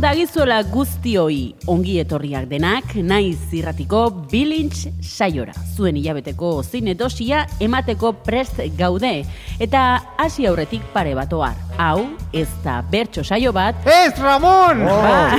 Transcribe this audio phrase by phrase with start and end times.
[0.00, 5.52] dagizuela guztioi ongi etorriak denak, naiz zirratiko bilintz saiora.
[5.76, 9.24] Zuen hilabeteko zine dosia emateko prest gaude.
[9.60, 11.56] Eta hasi aurretik pare bat ohar.
[11.76, 14.78] Hau, ez da bertso saio bat, Ez, Ramon!
[14.86, 15.36] ba,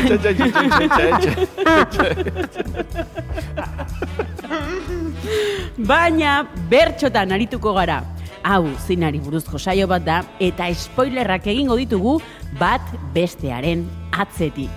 [5.77, 8.03] baina bertxotan arituko gara.
[8.43, 12.21] Hau, zinari buruzko saio bat da, eta spoilerrak egingo ditugu
[12.59, 12.81] bat
[13.15, 14.69] bestearen atzetik.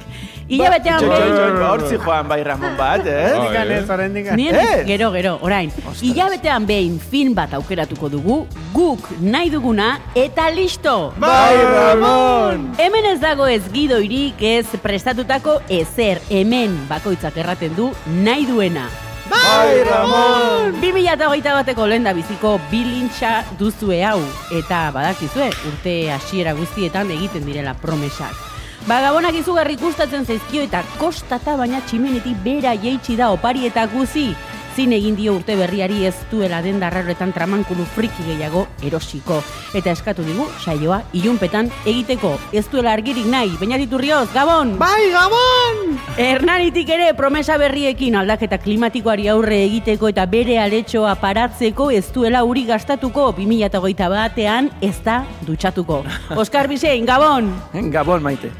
[0.48, 1.56] Ilabetean behin...
[1.64, 3.32] Hortzi joan bai Ramon bat, eh?
[3.78, 4.28] Ez, oraindik.
[4.36, 4.84] Nien, Ez.
[4.86, 5.72] gero, gero, orain.
[6.04, 8.36] Ilabetean behin film bat aukeratuko dugu,
[8.74, 11.14] guk nahi duguna, eta listo!
[11.18, 12.68] Bai Ramon!
[12.78, 18.90] Hemen ez dago ez gidoirik ez prestatutako ezer hemen bakoitzak erraten du nahi duena.
[19.30, 20.76] Bai Ramon!
[20.84, 24.18] 2008 bateko lehen da biziko bilintxa duzue hau,
[24.52, 28.52] eta badakizue, urte hasiera guztietan egiten direla promesak.
[28.84, 34.26] Ba, gabonak izugarri gustatzen zaizkio eta kostata baina tximenetik bera jeitsi da opari eta guzi.
[34.74, 39.38] Zin egin dio urte berriari ez duela den darraroetan tramankulu friki gehiago erosiko.
[39.72, 42.34] Eta eskatu digu, saioa ilunpetan egiteko.
[42.52, 44.74] Ez duela argirik nahi, baina diturrioz, Gabon!
[44.82, 45.96] Bai, Gabon!
[46.20, 52.66] Hernanitik ere promesa berriekin aldaketa klimatikoari aurre egiteko eta bere aletxoa paratzeko ez duela uri
[52.68, 56.02] gastatuko 2008 batean ez da dutxatuko.
[56.44, 57.48] Oskar Bisein, Gabon!
[57.94, 58.52] Gabon maite.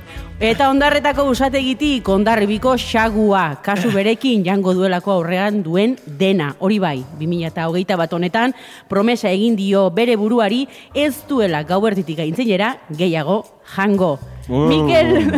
[0.42, 6.50] Eta ondarretako usategitik ondarribiko xagua, kasu berekin jango duelako aurrean duen dena.
[6.58, 8.52] Hori bai, 2008 bat honetan,
[8.90, 13.44] promesa egin dio bere buruari ez duela gauertitik aintzinera gehiago
[13.76, 14.18] jango.
[14.50, 15.30] Mikel,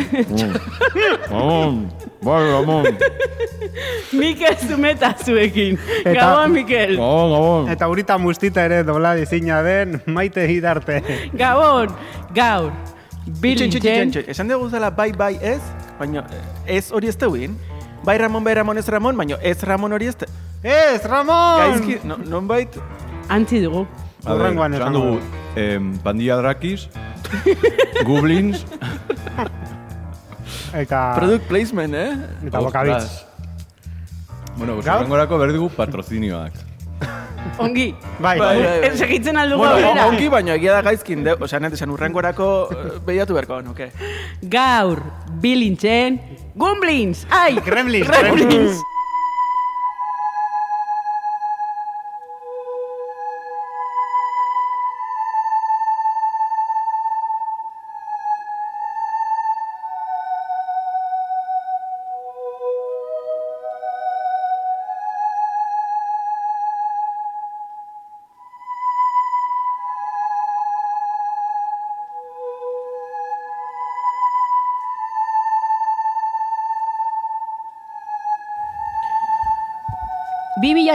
[1.31, 1.85] Ramon,
[2.25, 2.89] bai, Ramon.
[4.19, 5.77] Mikel Zumeta zuekin.
[6.01, 6.97] Eta- Gabon, Mikel.
[6.97, 7.69] Gabon, gabon.
[7.71, 11.03] Eta urita mustita ere dobla dizina den maite hidarte.
[11.39, 11.95] Gabon,
[12.35, 12.73] gaur.
[14.27, 15.61] Esan dugu zela bai bai ez,
[15.99, 16.25] baina
[16.67, 17.57] ez hori ez teuin.
[18.05, 20.17] Bai Ramon, bai Ramon, ez Ramon, baina ez Ramon hori ez.
[20.63, 21.59] Ez, Ramon!
[21.63, 22.79] Gaizki, no, non bait...
[23.29, 23.87] Antzi dugu.
[24.27, 25.19] Hurrengoan esan dugu,
[25.55, 26.89] em, Pandilla Drakis,
[28.07, 28.65] Goblins,
[30.77, 31.15] Eta...
[31.17, 32.13] Product placement, eh?
[32.47, 33.25] Eta bokabitz.
[34.57, 36.66] Bueno, pues horrengorako berdugu patrozinioak.
[37.59, 37.95] Ongi.
[38.21, 38.97] Bai, Bai, bai, bai.
[38.97, 40.07] Segitzen aldugu Bueno, aurrera.
[40.09, 43.91] ongi, baina egia da gaizkin, de, osea, net esan urrengorako eh, behiatu beharko, nuke.
[44.43, 45.03] Gaur,
[45.43, 46.21] bilintzen,
[46.55, 47.27] gumblins!
[47.31, 47.57] Ai!
[47.65, 48.81] Gremlins, Gremlins!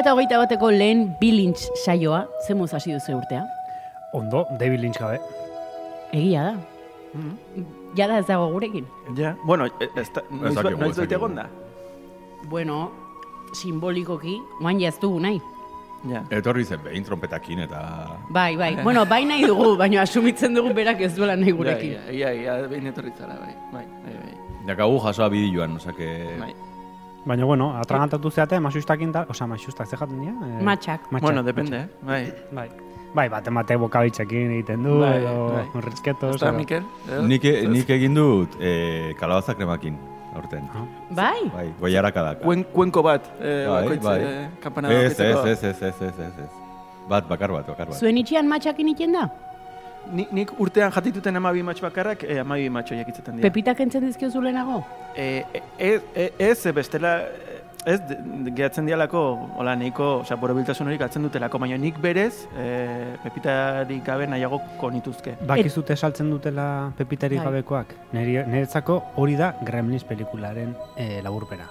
[0.02, 3.44] Eta hogeita bateko lehen bilintz saioa, zemuz hasi duzu urtea?
[4.18, 5.20] Ondo, David Lynch gabe.
[6.12, 6.54] Egia da.
[7.14, 7.66] Mm.
[7.98, 8.88] Jada ez dago gurekin.
[9.18, 11.46] Ja, bueno, eh, ez da, noiz, dakigu, noiz ez doite egonda.
[12.50, 12.80] Bueno,
[13.54, 15.42] simbolikoki, oain jaztugu nahi.
[16.10, 16.24] Ja.
[16.34, 17.84] Etorri zen behin trompetakin eta...
[18.34, 18.72] Bai, bai.
[18.82, 21.94] Bueno, bai nahi dugu, baina asumitzen dugu berak ez duela nahi gurekin.
[21.94, 24.36] Ja, ja, ja, ja, behin etorri zara, bai, bai, bai, bai.
[24.72, 26.10] Dakagu jasoa bideoan, osake...
[26.42, 26.54] bai.
[27.26, 30.32] Baina, bueno, atragantatu zeate, masustakin da, osa, masustak ze jaten dira?
[30.34, 31.02] Eh, Matxak.
[31.12, 31.88] Bueno, depende, eh?
[32.02, 32.34] bai.
[32.52, 32.70] Bai.
[33.14, 35.82] Bai, bat emate bokabitzekin egiten du, Bai, edo bai.
[35.84, 36.36] rizketos.
[36.36, 36.82] Osta, Mikel?
[37.10, 37.22] edo?
[37.28, 39.98] Nik, nik egin dut eh, kalabaza kremakin,
[40.34, 40.64] aurten.
[41.12, 41.44] Bai?
[41.54, 42.42] Bai, goiaraka daka.
[42.46, 44.20] Kuen, kuenko bat, eh, Bai, bakoitz, bai.
[44.24, 46.50] eh, kampana Ez, ez, ez, ez, ez, ez, ez, ez.
[47.10, 48.00] Bat, bakar bat, bakar bat.
[48.00, 49.28] Zuen itxian matxakin iten da?
[50.12, 53.48] Nik, nik urtean jatituten amabi matx bakarrak, eh, amabi matxo jakitzetan dira.
[53.50, 54.84] Pepitak entzen dizkiozu lehenago?
[55.16, 55.44] Eh,
[55.78, 56.02] ez,
[56.40, 57.22] ez, bestela,
[57.86, 59.22] ez, de- de- gehatzen dialako,
[59.58, 65.38] hola, nahiko, osea, borobiltasun hori galtzen dutelako, baina nik berez, eh, pepitarik gabe nahiago konituzke.
[65.48, 67.46] Bakizute saltzen dutela pepitari Bai.
[67.46, 67.94] gabekoak.
[68.14, 71.70] Neri- Niretzako hori da Gremlins pelikularen eh, laburpena.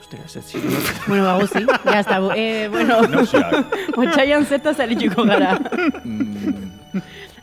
[0.00, 0.52] Ostia, ez, ez,
[1.06, 2.18] Bueno, baguzi, ya está.
[2.34, 3.96] Eh, bueno, Nausiak.
[3.96, 5.58] otxaian zertaz arituko gara.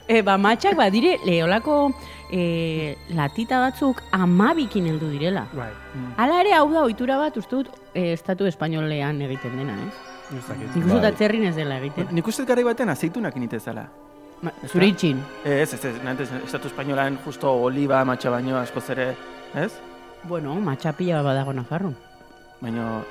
[0.07, 1.91] Mm, E, ba, matxak badire, leholako
[2.31, 5.47] e, latita batzuk amabikin heldu direla.
[5.53, 5.71] Bai,
[6.17, 10.37] Hala ere, hau da, ohitura bat, uste dut, e, estatu espainolean egiten dena, ez?
[10.37, 10.75] ez dakit.
[10.75, 11.11] Nik uste dut Bai.
[11.11, 12.07] atzerrin ez dela egiten.
[12.11, 13.87] Nik uste garai baten aceitunak initezala.
[14.41, 15.23] Ma, zure itxin.
[15.43, 19.15] Ez, ez, ez, nantez, estatu espainolan justo oliba, matxa baino, askoz ere,
[19.55, 19.71] ez?
[20.23, 21.95] Bueno, matxapila badago Nafarron.
[22.61, 23.01] Baina,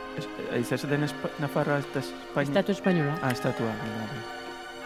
[0.53, 2.51] ez ez den Espa, Nafarra, ez da Espainia?
[2.53, 3.19] Estatu espainola.
[3.23, 3.67] Ah, estatua.
[3.67, 4.34] bai, bai.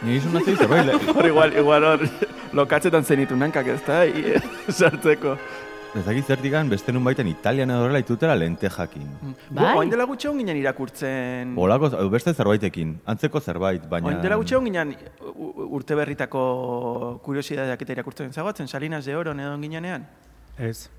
[0.02, 2.04] Ni izun nazi zerbait, le- Hor igual, igual hor,
[2.54, 4.36] lokatzetan zenitu nankak ez da, i-
[4.70, 5.32] sartzeko.
[5.98, 9.06] ez dakit zertikan beste nun baiten Italian edo horrela itutela lentejakin.
[9.22, 9.34] Bai.
[9.64, 9.72] Bai.
[9.80, 11.54] Oain dela gutxe hon ginen irakurtzen...
[11.58, 14.06] Olako, beste zerbaitekin, antzeko zerbait, baina...
[14.12, 14.92] Oain dela gutxe hon ginen
[15.24, 20.06] u- u- urte berritako kuriosidadeak eta irakurtzen zagoatzen, Salinas de Oro edo ginenean.
[20.58, 20.90] Ez.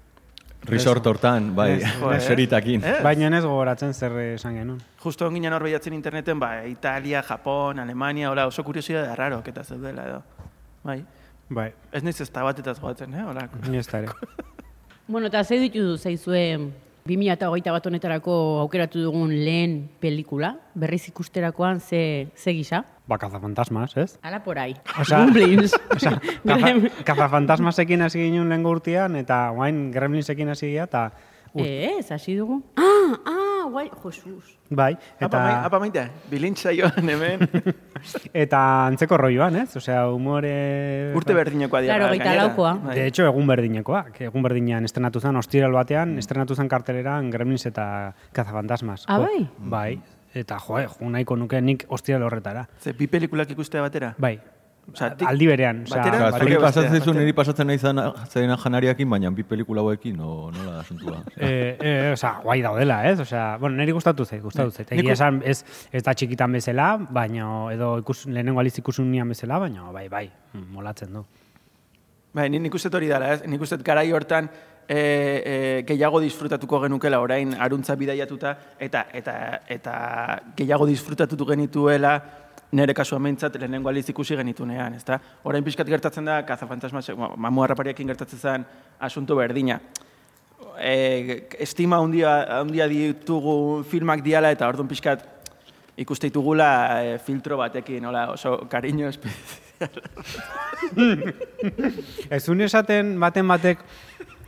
[0.68, 2.22] Resort hortan, bai, Ez, joder.
[2.30, 2.84] seritakin.
[2.84, 2.98] Eh?
[3.04, 4.82] Baina ez gogoratzen zer esan genuen.
[5.04, 9.64] Justo on ginen hor behiatzen interneten, ba, Italia, Japon, Alemania, hola, oso kuriosidade arraroak eta
[9.64, 10.22] zeudela edo.
[10.84, 11.04] Bai.
[11.50, 13.24] Bai, Ez naiz ez batetaz goatzen, eh?
[13.26, 13.48] Hola.
[13.70, 14.10] ni ez da ere.
[15.10, 16.70] Bueno, eta ze ditu zaizue
[17.08, 22.84] 2008 bat honetarako aukeratu dugun lehen pelikula, berriz ikusterakoan ze, ze gisa?
[23.10, 24.20] Ba, kazafantasmas, ez?
[24.22, 24.76] Ala por ahí.
[25.02, 25.74] Osea- Gremlins.
[25.96, 26.74] Osea, kaza,
[27.10, 31.08] kazafantasmasekin hasi ginen lehen urtean, eta guain gremlinsekin hasi gira, eta...
[31.54, 32.62] ur- Ez, hasi dugu.
[32.78, 34.58] Ah, ah, guai, Jesus.
[34.70, 37.46] Bai, Apa, mai, eta, apa maite, bilintza joan hemen.
[38.44, 39.76] eta antzeko rolloan, ez?
[39.80, 40.54] Osea, humore...
[41.18, 41.96] Urte berdinekoa dira.
[41.96, 42.74] Claro, hogeita laukoa.
[42.84, 42.96] Bai.
[43.00, 44.22] De hecho, egun berdinekoak.
[44.30, 49.06] Egun berdinean estrenatu zen, ostiral batean, estrenatu zen karteleran Gremlins eta Kazafantasmas.
[49.08, 49.48] Ah, bai?
[49.58, 49.92] Bai.
[50.38, 52.68] Eta, jo, jo nahiko nuke nik ostiral horretara.
[52.80, 54.14] Ze bi pelikulak ikustea batera?
[54.18, 54.38] Bai.
[54.94, 55.82] Osea, Aldi berean.
[55.88, 56.30] Osea, Batera?
[56.40, 57.16] Zuri pasatzen batera.
[57.20, 61.20] niri pasatzen nahi zan, zaina janariakin, baina bi pelikula hauekin, no, nola da asuntua.
[61.50, 63.20] Eh, eh, osea, guai daudela, ez?
[63.24, 64.92] Osea, bueno, niri gustatu zait, gustatu zait.
[64.98, 69.92] Egia esan, ez, ez da txikitan bezala, baina, edo ikus, lehenengo aliz ikusunian bezala, baina,
[69.96, 70.26] bai, bai,
[70.74, 71.26] molatzen du.
[72.34, 73.42] Bai, ni nik uste hori dara, ez?
[73.48, 74.50] Nik uste garai hortan
[74.90, 79.34] e, e, gehiago disfrutatuko genukela orain aruntza bidaiatuta eta eta
[79.70, 79.94] eta
[80.58, 82.16] gehiago disfrutatutu genituela
[82.72, 85.20] nere kasua meintzat lehenengo aliz ikusi genitunean, ezta?
[85.44, 87.02] Orain pixkat gertatzen da kazafantasma,
[87.38, 88.66] mamu harrapariakin gertatzen zen
[89.00, 89.80] asunto berdina.
[90.80, 95.26] E, estima handia, handia ditugu filmak diala eta orduan pixkat
[96.00, 96.70] ikuste ditugula
[97.04, 99.10] e, filtro batekin, hola, oso kariño.
[102.30, 103.80] Ez un esaten baten batek,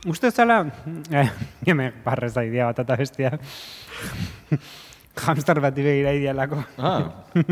[0.06, 0.66] uste zala,
[1.10, 1.30] eh,
[1.66, 3.30] hemen barrez da idea bat eta bestia,
[5.16, 6.64] hamster bati begira idealako.
[6.78, 7.10] Ah,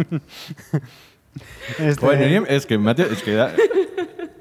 [1.79, 3.53] Este, joder, niri, ez que, emate, ez que da...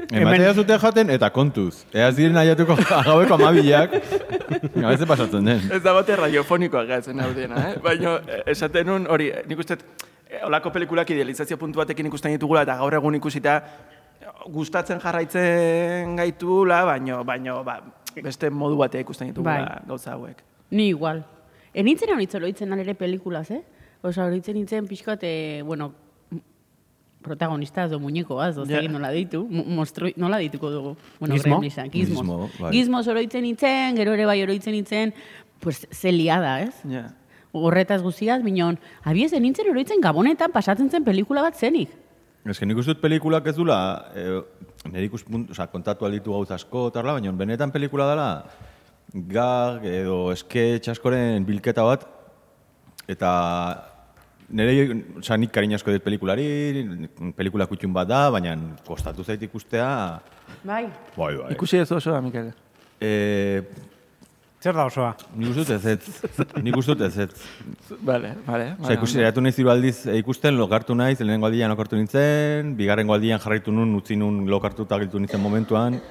[0.09, 1.83] Ematea zute jaten eta kontuz.
[1.93, 2.73] Eaz diren aiatuko
[3.05, 3.93] gaueko amabilak.
[4.73, 5.61] Ja, ez pasatzen den.
[5.69, 7.75] Ez da bate radiofonikoa gatzen hau dena, eh?
[7.83, 9.77] Baina eh, esaten nun hori, eh, nik uste,
[10.25, 13.59] eh, olako pelikulak idealizazio puntu batekin ikusten ditugula eta gaur egun ikusita
[14.49, 17.77] gustatzen jarraitzen gaitula, baino, baino, ba,
[18.17, 19.83] beste modu batea ikusten ditugula Bai.
[19.93, 20.41] gauza hauek.
[20.73, 21.21] Ni igual.
[21.73, 23.61] E nintzen hau nintzen oroitzen ere pelikulaz, eh?
[24.01, 25.93] Osa, oroitzen nintzen pixkat, eh, bueno,
[27.21, 28.79] protagonista edo muñekoaz, Ja.
[28.81, 28.87] yeah.
[28.91, 30.95] nola ditu, mo- monstru, nola dituko dugu.
[31.19, 31.57] Bueno, Gizmo?
[31.57, 32.21] gremlisa, gizmos.
[32.21, 32.71] Gizmo, bai.
[32.71, 35.13] Gizmos oroitzen nintzen, gero ere bai oroitzen nintzen,
[35.59, 36.75] pues, ze liada, ez?
[36.89, 37.13] Ja.
[37.51, 41.89] Horretaz guztiaz, minon, abiez, nintzen oroitzen gabonetan pasatzen zen pelikula bat zenik.
[42.45, 44.41] Ez que nik uste dut pelikulak ez dula, e,
[44.89, 48.45] nire ikuspunt, oza, kontatu alditu gauz asko, eta horrela, baina benetan pelikula dela,
[49.13, 52.05] gag edo sketch askoren bilketa bat,
[53.09, 53.29] eta
[54.53, 56.47] nire, oza, nik karin asko dut pelikulari,
[57.37, 58.55] pelikula kutxun bat da, baina
[58.87, 59.89] kostatu zait ikustea,
[60.63, 60.87] Bai.
[61.15, 61.53] bai, bai.
[61.53, 62.51] Ikusi ez osoa, Mikel.
[62.99, 63.61] E,
[64.59, 65.13] Zer da osoa?
[65.39, 67.45] nik uste dut ez ez, nik uste dut ez ez.
[68.03, 68.73] Vale, vale.
[68.81, 73.15] Osa, ikusi, eratu nahi ziru aldiz e, ikusten, lokartu naiz, lehenengo aldian lokartu nintzen, bigarrengo
[73.15, 76.01] aldian jarraitu nun, utzi nun lokartuta giltu nintzen momentuan,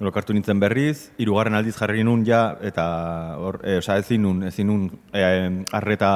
[0.00, 2.84] lokartu nintzen berriz, hirugarren aldiz jarri nun ja, eta
[3.38, 5.22] hor, e, osa, ezin nun, ezin nun e,
[5.72, 6.10] arreta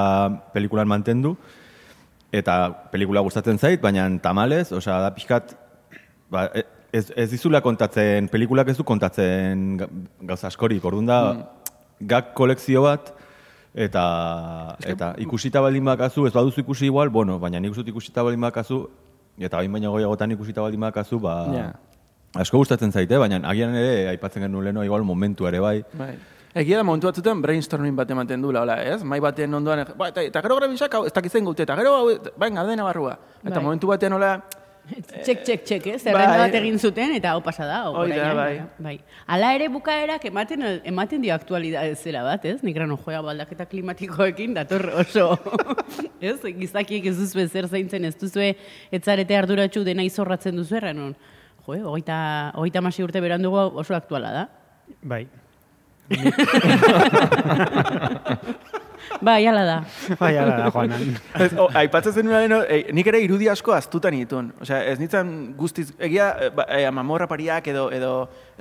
[0.54, 1.36] pelikulan mantendu,
[2.32, 2.58] eta
[2.92, 5.54] pelikula gustatzen zait, baina tamalez, osea, da pixkat,
[6.30, 9.88] ba, e- ez, ez dizula kontatzen, pelikulak ez du kontatzen ga-
[10.32, 11.20] gauza askorik, orduan da,
[12.00, 13.12] gag kolekzio bat,
[13.74, 14.04] eta,
[14.82, 18.40] eta ikusita baldin bakazu, ez baduzu ikusi igual, bueno, baina nik uste dut ikusita baldin
[18.42, 18.88] bakazu,
[19.38, 21.68] eta bain baina goiagotan ikusita baldin bakazu, ba, Ja.
[22.34, 26.16] Asko gustatzen zaite, baina agian ere, aipatzen genuen leheno, igual momentu ere bai, Bai.
[26.58, 29.02] Egia da momentu batzutan brainstorming bat ematen dula, hola, ez?
[29.04, 31.92] Mai baten ondoan, ba, eta, eta gero grebisak, hau, ez dakitzen gute, eta gero,
[32.40, 33.18] venga, dena barrua.
[33.42, 33.62] Eta Bai.
[33.62, 34.32] momentu batean, hola,
[35.24, 35.96] Txek, txek, txek, eh?
[36.00, 36.44] Zerrenda bai.
[36.46, 37.80] bat egin zuten, eta hau pasa da.
[37.84, 38.52] hau bai.
[38.80, 38.94] bai.
[39.28, 42.62] Ala ere bukaerak ematen, ematen dio aktualidade zera bat, ez?
[42.64, 45.34] Nik grano joa baldaketa klimatikoekin dator oso.
[46.30, 46.38] ez?
[46.40, 48.54] Gizakiek ez duzue zer zaintzen, ez duzue
[48.94, 51.12] etzarete arduratsu dena izorratzen duzu erranon.
[51.68, 54.48] Jo, eh, hogeita, hogeita masi urte berandugu oso aktuala da.
[55.02, 55.28] Bai.
[59.20, 59.84] Bai, ala da.
[60.18, 61.16] Bai, ala da, Juanan.
[61.34, 64.52] Ez, o, aipatzen zen leno, e, nik ere irudi asko aztutan ditun.
[64.62, 68.12] Osea, ez nintzen guztiz, egia, e, ba, e, mamorra pariak edo, edo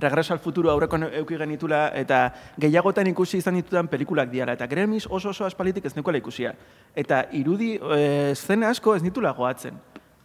[0.02, 5.08] regreso al futuro aurreko euki genitula, eta gehiagotan ikusi izan ditudan pelikulak diala, eta Gremlins
[5.10, 6.56] oso oso aspalitik ez nikola ikusia.
[6.96, 9.78] Eta irudi, e, zena asko ez nitula goatzen.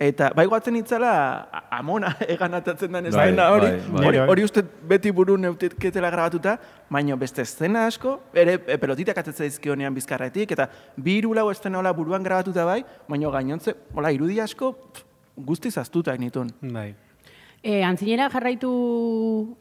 [0.03, 1.11] Eta bai goatzen itzala
[1.71, 4.07] amona egan atatzen den Bai, eszena hori, bai, bai.
[4.09, 6.57] hori, hori uste beti buru neutiketela grabatuta,
[6.91, 10.67] baina beste eszena asko, ere e, pelotitak atetzen dizkionean bizkarretik, eta
[10.97, 15.07] bi hiru lau eszena hola buruan grabatuta bai, baina gainontze, hola, irudi asko pff,
[15.37, 16.51] guztiz aztutak nitun.
[16.75, 16.91] Bai.
[17.63, 18.73] E, antzinera jarraitu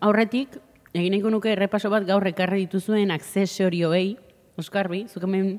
[0.02, 0.58] aurretik,
[0.96, 4.16] egin nahiko nuke errepaso bat gaur ekarri dituzuen aksesorioei,
[4.62, 5.56] Oskarbi, zuk hemen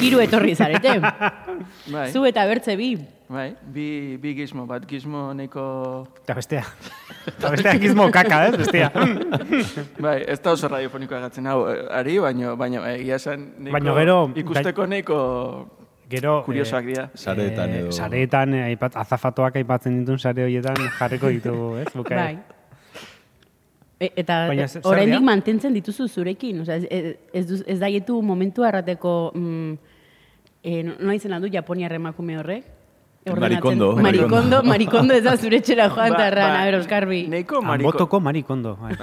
[0.00, 0.96] hiru etorri zarete.
[1.94, 2.94] Bai, Zu eta bertze bi.
[3.28, 5.64] bai, bi, bi gizmo bat, gizmo neko...
[6.24, 6.62] Eta bestea.
[7.34, 8.54] Eta bestea gizmo kaka, ez?
[8.56, 8.88] Bestea.
[10.04, 13.96] Bai, ez da oso radiofonikoa gatzen hau, eh, ari, baina, baina egia esan neko, Baina
[14.00, 15.18] gero, ikusteko neko
[16.08, 16.38] Gero...
[16.46, 17.08] kuriosoak eh, dira.
[17.14, 17.92] Sareetan edo...
[17.92, 21.90] Sareetan, eh, aipat, azafatoak aipatzen ditun sare horietan jarriko ditugu, ez?
[21.92, 22.22] Bukaer.
[22.22, 22.57] Bai.
[23.98, 26.62] E, eta Baina e, oraindik mantentzen dituzu zurekin.
[26.62, 29.14] Osea, ez, ez, ez daietu momentu arrateko...
[29.34, 29.78] Mm,
[30.62, 32.74] e, nola izena du Japoniar emakume horrek?
[33.28, 33.96] Marikondo.
[33.96, 37.18] Marikondo, marikondo ez da zure etxera joan Ba- ba, erran, ba, a ber, Oskarbi.
[37.28, 37.90] Neko mariko...
[37.90, 38.76] Motoko marikondo.
[38.80, 38.94] Bai.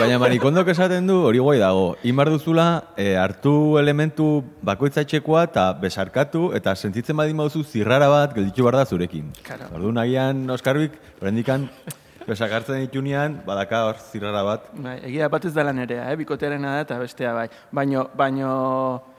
[0.00, 1.92] Baina marikondok esaten du hori guai dago.
[2.02, 8.66] Imar duzula eh, hartu elementu bakoitzatxekoa eta besarkatu eta sentitzen badin baduzu zirrara bat gelditu
[8.66, 9.30] behar da zurekin.
[9.46, 9.70] Claro.
[9.78, 11.68] Orduan agian Oskarbik, horrendikan
[12.28, 14.66] besakartzen ditunean, badaka hor zirrara bat.
[14.76, 16.16] Bai, egia bat ez dela nerea, eh?
[16.20, 17.46] bikotearena da eta bestea bai.
[17.72, 18.50] Baino, baino...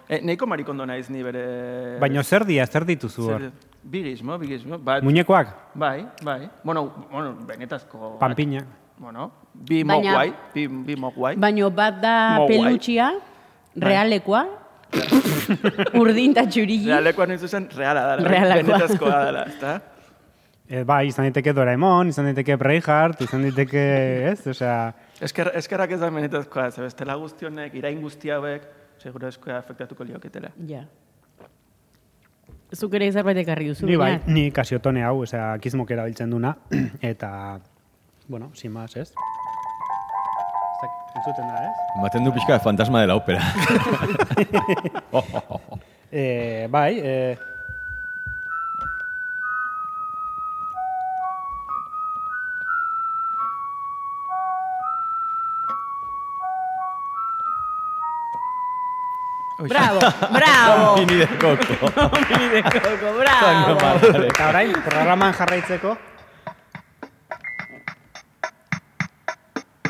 [0.10, 1.98] Eh, neiko marikondo naiz ni bere...
[2.02, 3.42] Baina zer dia, zer dituzu hor?
[3.50, 4.78] Zer- Bigismo, bigismo.
[4.78, 5.52] Bat, Muñekoak?
[5.74, 6.50] bai, bai.
[6.64, 8.18] Bueno, bueno, benetazko...
[8.20, 8.64] Pampiña.
[8.98, 11.36] Bueno, bi Baina- moguai, bi, bi moguai.
[11.38, 12.58] Baino bat da Mo guai.
[12.58, 13.14] pelutxia,
[13.78, 14.42] realekoa,
[16.02, 16.90] urdin eta txurili.
[16.90, 18.18] Realekoa nahi zuzen, reala.
[18.20, 18.64] Realakoa.
[18.66, 19.74] Benetazkoa dela, ezta?
[20.70, 23.82] E, bai, izan daiteke Doraemon, izan daiteke Braveheart, izan daiteke,
[24.30, 24.46] ez?
[24.52, 28.68] Osea, Esker, eskerrak ez da benetazkoa, ze bestela guzti honek, irain guzti hauek,
[29.02, 30.54] seguro eskoa afektatuko lioketela.
[30.70, 30.84] Ja.
[32.78, 33.88] Zuk ere zerbait ekarri duzu.
[33.90, 36.54] ni bai, ni kasiotone hau, osea, kismok erabiltzen duna,
[37.12, 37.32] eta,
[38.28, 39.10] bueno, sin más, ez?
[39.10, 41.94] Ez Entzuten da, ez?
[41.98, 43.42] Ematen du pixka fantasma de la ópera.
[46.12, 47.38] E, bai, e,
[59.68, 60.00] Bravo,
[60.32, 60.98] bravo.
[60.98, 61.74] Mini de coco.
[62.30, 64.24] Mini de coco, bravo.
[64.24, 65.98] eta orain, programan jarraitzeko,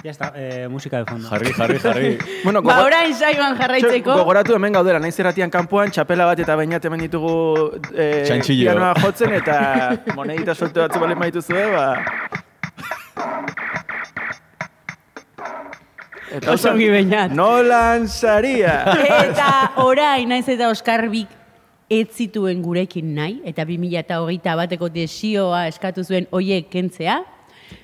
[0.02, 1.28] Ya está, eh, música de fondo.
[1.28, 2.18] Jarri, jarri, jarri.
[2.46, 4.16] Bueno, Ba, orain saioan jarraitzeko.
[4.16, 7.34] Gogoratu hemen gaudela, naiz erratian kanpoan, txapela bat eta bainat hemen ditugu
[7.92, 9.58] eh, pianoa jotzen eta
[10.16, 12.29] monedita solte batzu bale maituzue, ba...
[16.40, 17.32] Eta Oso ongi Beñat.
[17.36, 18.84] Nolan saria!
[19.28, 19.50] Eta
[19.84, 21.28] orain, naiz eta Oskarbik
[21.90, 27.20] ez zituen gurekin nahi, eta 2008 bateko desioa eskatu zuen oiek kentzea.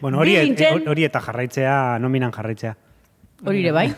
[0.02, 2.76] Bueno, hori, Bilintzen- hori eta jarraitzea, nominan jarraitzea.
[3.46, 3.90] Hori ere bai.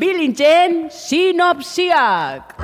[0.00, 2.56] Bilintzen sinopsiak.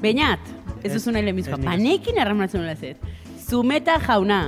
[0.00, 0.40] Beñat,
[0.84, 1.58] ez duzu nahi lehenbizkoa.
[1.64, 2.96] Banekin arramatzen nola ez.
[3.48, 4.38] Zumeta jauna.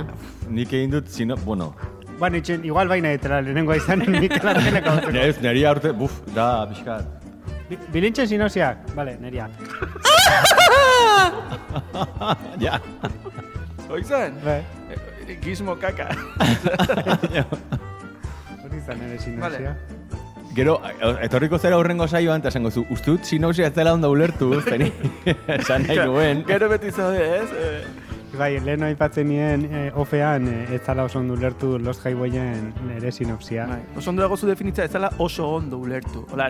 [0.49, 1.73] Nik egin dut, sino, bueno,
[2.17, 4.95] Ba, nitxen, igual baina etela lehenengoa izan, Mikel Argeleko.
[5.11, 6.95] nire, nire aurte, buf, da, pixka.
[7.69, 9.45] Bi- Bilintzen sinosiak, bale, neria.
[12.59, 12.79] Ja.
[13.93, 14.33] Oizan?
[14.43, 14.63] Bai,
[15.27, 16.07] Eh, Gizmo kaka.
[18.63, 19.75] hori izan ere sinosia.
[20.57, 20.79] Gero,
[21.21, 24.89] etorriko zera horrengo saioan, eta esango zu, uste dut sinopsia ez dela ondo ulertu, zeni,
[25.53, 26.41] esan nahi nuen.
[26.49, 27.49] Gero beti zaude, ez?
[27.53, 28.03] Eh,
[28.37, 33.09] Bai, lehen aipatzen nien eh, ofean eh, ez zala oso ondo ulertu Lost Highwayen nere
[33.15, 33.65] sinopsia.
[33.69, 33.79] bai.
[33.97, 36.25] Oso ondo dago zu definitza ez dela oso ondo ulertu.
[36.35, 36.49] Hola,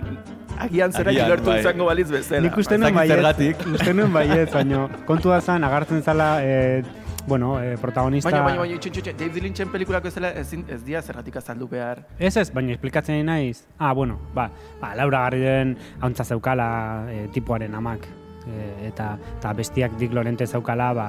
[0.57, 1.59] agian zera Agian, ulertu bai.
[1.61, 2.41] izango baliz bezala.
[2.47, 6.81] Nik uste nuen baiet, uste nuen baiet, baina kontua zen agartzen zala, eh,
[7.27, 8.29] bueno, eh, protagonista...
[8.29, 12.05] Baina, baina, baina, itxun, itxun, David Lynchen pelikulako ezela ezin, ez dia zergatik azaldu behar.
[12.17, 13.65] Ez ez, baina esplikatzen naiz.
[13.77, 14.49] Ah, bueno, ba,
[14.81, 16.69] ba Laura Garriden hauntza zeukala
[17.11, 18.07] eh, tipuaren amak.
[18.47, 21.07] E, eta, eta bestiak dik lorente zaukala, ba,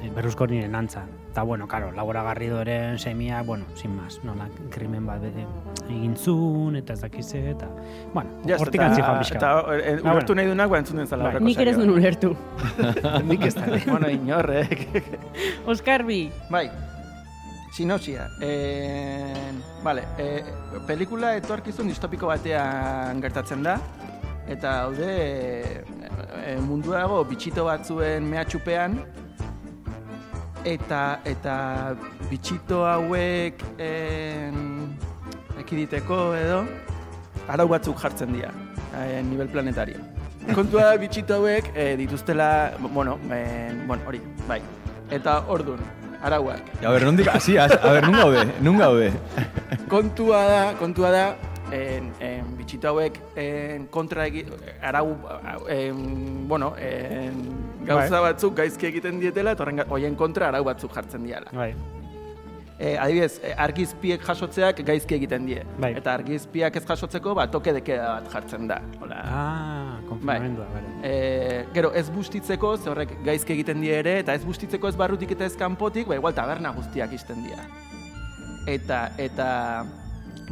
[0.00, 1.04] e, berruzkorinen antza.
[1.34, 5.42] Eta, bueno, karo, Laura Garridoren semiak, bueno, sin más, nola, krimen bat bete
[5.88, 7.66] egin zuen, eta ez dakize, eta,
[8.12, 9.40] bueno, Ja, hortik antzi joan pixka.
[9.40, 11.32] Eta eh, Ah, ulertu nahi duenak, ba, entzun den zala Bai.
[11.32, 12.30] horreko Nik ere ez duen ulertu.
[13.32, 13.66] Nik ez da.
[13.88, 14.86] bueno, inorrek.
[15.74, 16.20] Oskar bi,
[16.54, 16.70] bai,
[17.74, 18.28] sinopsia.
[18.40, 19.50] Eh,
[19.82, 20.44] vale, eh,
[20.86, 23.80] pelikula etorkizun distopiko batean gertatzen da,
[24.46, 25.82] eta haude e,
[26.46, 29.00] e, mundu dago bitxito batzuen mehatxupean,
[30.64, 31.56] eta eta
[32.30, 34.56] bitxito hauek en,
[35.60, 36.64] ekiditeko edo
[37.48, 38.50] arau batzuk jartzen dira
[38.96, 40.00] eh, nivel planetario.
[40.54, 44.60] Kontua bitxito hauek eh, dituztela, bueno, eh, bueno, hori, bai.
[45.12, 45.80] Eta ordun,
[46.24, 46.68] arauak.
[46.84, 49.10] A ber, nondik, hasi, a ber, nun gaude, nun gaude.
[49.88, 51.24] Kontua da, kontua da,
[51.74, 54.44] en, en, bitxito hauek en, kontra egi,
[54.82, 55.08] arau,
[55.72, 57.42] en, bueno, en,
[57.84, 61.52] gauza batzuk gaizki egiten dietela, eta horren horien kontra arau batzuk jartzen diala.
[61.52, 61.74] Bai,
[62.74, 65.60] E, adibidez, e, argizpiek jasotzeak gaizki egiten die.
[65.78, 65.92] Bai.
[65.94, 68.80] Eta argizpiak ez jasotzeko, ba, toke deke bat jartzen da.
[68.98, 69.20] Hola.
[69.22, 70.90] ah, konfirmamendua, bale.
[71.06, 71.12] E,
[71.76, 75.46] gero, ez bustitzeko, ze horrek gaizki egiten die ere, eta ez bustitzeko ez barrutik eta
[75.46, 77.68] ez kanpotik, ba, igual taberna guztiak izten dira.
[78.66, 79.48] Eta, eta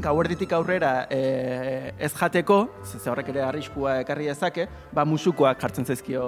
[0.01, 6.23] gauerditik aurrera e, ez jateko, ze horrek ere arriskua ekarri dezake, ba, musukoak jartzen zaizkio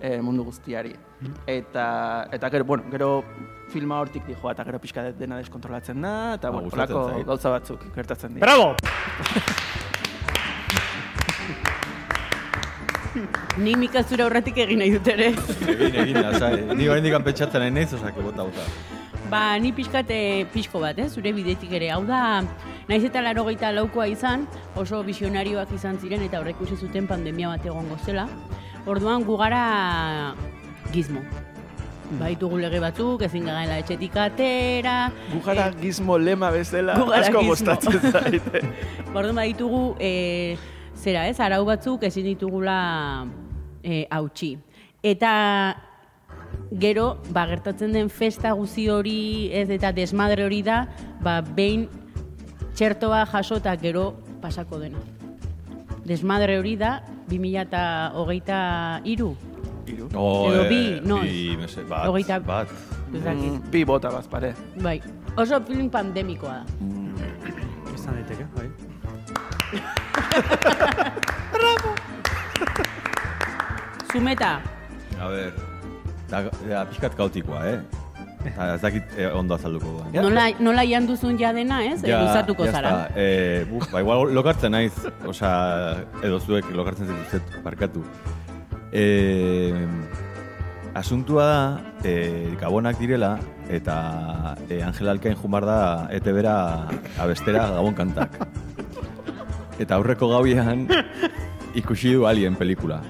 [0.00, 0.94] e, mundu guztiari.
[1.46, 3.24] Eta, eta gero, bueno, gero
[3.72, 8.34] filma hortik dijoa, eta gero pixka dena deskontrolatzen da, eta Ah, bueno, gauza batzuk gertatzen
[8.34, 8.46] dira.
[8.46, 8.74] Bravo!
[13.62, 15.30] ni mikazura aurretik egin nahi dut ere.
[15.30, 16.56] Egin, egin, lasai.
[16.74, 19.03] Ni oraindik pentsatzen nahi naiz, osake, bota, bota.
[19.30, 21.88] Ba, ni pixkate pixko bat, eh, zure bidetik ere.
[21.94, 22.42] Hau da,
[22.88, 27.96] naiz eta laro laukoa izan, oso visionarioak izan ziren eta horrek zuten pandemia bat egongo
[28.04, 28.28] zela.
[28.86, 30.34] Orduan gu gara
[30.92, 31.22] gizmo.
[32.20, 35.10] Baitugu lege batzuk, ezin gagaela etxetik atera.
[35.32, 38.60] Gu gara gizmo lema bezala, asko gustatzen zaite.
[39.08, 40.56] Ba, Orduan baditugu, e,
[40.94, 43.24] zera ez, arau batzuk ezin ditugula
[43.82, 44.58] e, hautsi.
[45.02, 45.32] Eta
[46.78, 50.86] gero, ba, gertatzen den festa guzi hori ez eta desmadre hori da,
[51.22, 51.88] ba, behin
[52.74, 54.98] txertoa jasota gero pasako dena.
[56.04, 59.34] Desmadre hori da, 20hogeita iru.
[59.86, 60.08] Hiru.
[60.16, 61.30] Oh, Edo eh, bi, noiz?
[61.30, 62.68] bi, no sé, bat, Hogeita- bat.
[63.14, 63.52] Ez dakit.
[63.52, 64.54] Mm, bi bota bazpare.
[64.82, 65.00] Bai,
[65.36, 66.64] oso film pandemikoa da.
[67.94, 68.68] Izan daiteke, bai.
[74.12, 74.60] Zumeta,
[75.20, 75.52] A ber,
[76.34, 77.78] da, da pixkat kaotikoa, eh?
[78.44, 80.10] Eta ez dakit eh, ondo azalduko duan.
[80.26, 82.02] nola, nola jan duzun ja dena, ez?
[82.04, 82.90] Ja, Luzatuko zara.
[82.90, 83.20] está.
[83.20, 84.92] Eh, buf, ba, igual lokartzen naiz,
[85.26, 85.54] osea,
[86.22, 88.04] edo zuek lokartzen zituzet, barkatu.
[88.92, 89.72] Eh,
[90.94, 91.62] asuntua da,
[92.04, 93.38] eh, gabonak direla,
[93.72, 95.80] eta eh, Angel Alkain jumar da
[96.12, 96.56] ETB-ra
[97.24, 98.36] abestera gabon kantak.
[99.82, 100.84] Eta aurreko gauian
[101.74, 103.00] ikusi du Alien pelikula.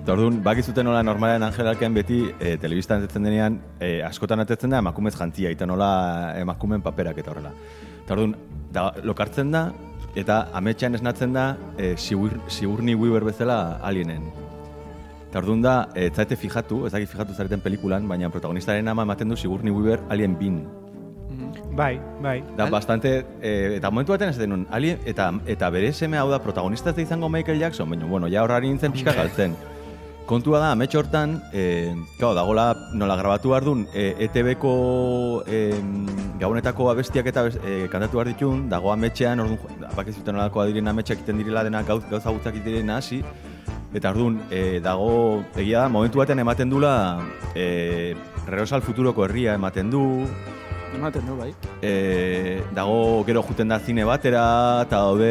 [0.00, 4.72] Eta orduan, bakizuten nola normalean Angel Alkain beti e, telebistan atetzen denean, e, askotan atetzen
[4.72, 5.90] da emakumez jantzia, eta nola
[6.40, 7.52] emakumen paperak eta horrela.
[8.00, 8.34] Eta orduan,
[8.72, 9.66] da, lokartzen da,
[10.16, 14.24] eta ametxean esnatzen da e, sigur, Sigurni Weaver bezala alienen.
[15.28, 19.28] Eta orduan da, e, zaite fijatu, ez dakit fijatu zareten pelikulan, baina protagonistaren ama ematen
[19.28, 20.62] du Sigurni Weaver alien bin.
[21.76, 22.40] Bai, bai.
[22.56, 26.40] Da, bastante, eh, eta momentu batean ez denun, alien, eta, eta bere seme hau da,
[26.42, 29.54] protagonista izango Michael Jackson, baina, bueno, ja horrari nintzen pixka galtzen.
[30.30, 34.74] Kontua da, ametxe hortan, eh, claro, dagola nola grabatu behar duen, eh, ETB-ko
[35.42, 35.74] eh,
[36.38, 41.42] gabonetako abestiak eta eh, kantatu behar ditun, dago ametxean, orduan, bakizuten nolako diren ametxeak iten
[41.42, 43.24] direla dena gauz, gauza guztak direna hasi,
[43.90, 46.94] eta orduan, eh, dago, egia da, momentu batean ematen dula,
[47.56, 48.14] eh,
[48.46, 50.04] Reosal Futuroko herria ematen du,
[50.94, 51.52] Ematen du, bai.
[51.82, 55.28] e, dago gero juten da zine batera, eta daude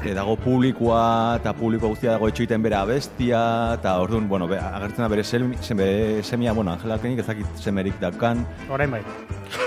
[0.00, 3.42] e, dago publikoa, eta publiko guztia dago etxoiten bere abestia,
[3.76, 7.60] eta orduan, bueno, be, agertzen da bere, sel, sem- bere semia, bueno, Angel Alkenik ezakit
[7.60, 8.40] semerik daukan,
[8.72, 9.02] Orain bai.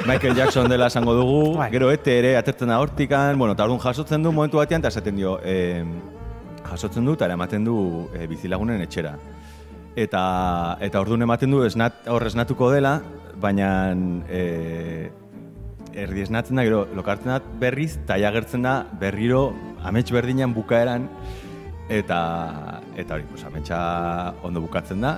[0.08, 1.70] Michael Jackson dela esango dugu, Bai.
[1.72, 5.16] gero ete ere atertzen da hortikan, bueno, eta orduan jasotzen du momentu batean, eta esaten
[5.16, 5.86] dio, e,
[6.72, 9.14] jasotzen du, eta eramaten du e, bizilagunen etxera.
[9.98, 13.00] Eta, eta orduan ematen du esnat, hor esnatuko dela,
[13.42, 13.70] baina
[14.30, 15.10] e,
[15.98, 19.50] erdi esnatzen da, gero lokartzen da berriz, eta ja agertzen da berriro
[19.84, 21.10] amets berdinean bukaeran,
[21.90, 22.20] eta,
[22.96, 23.80] eta hori, pues, ametsa
[24.46, 25.18] ondo bukatzen da,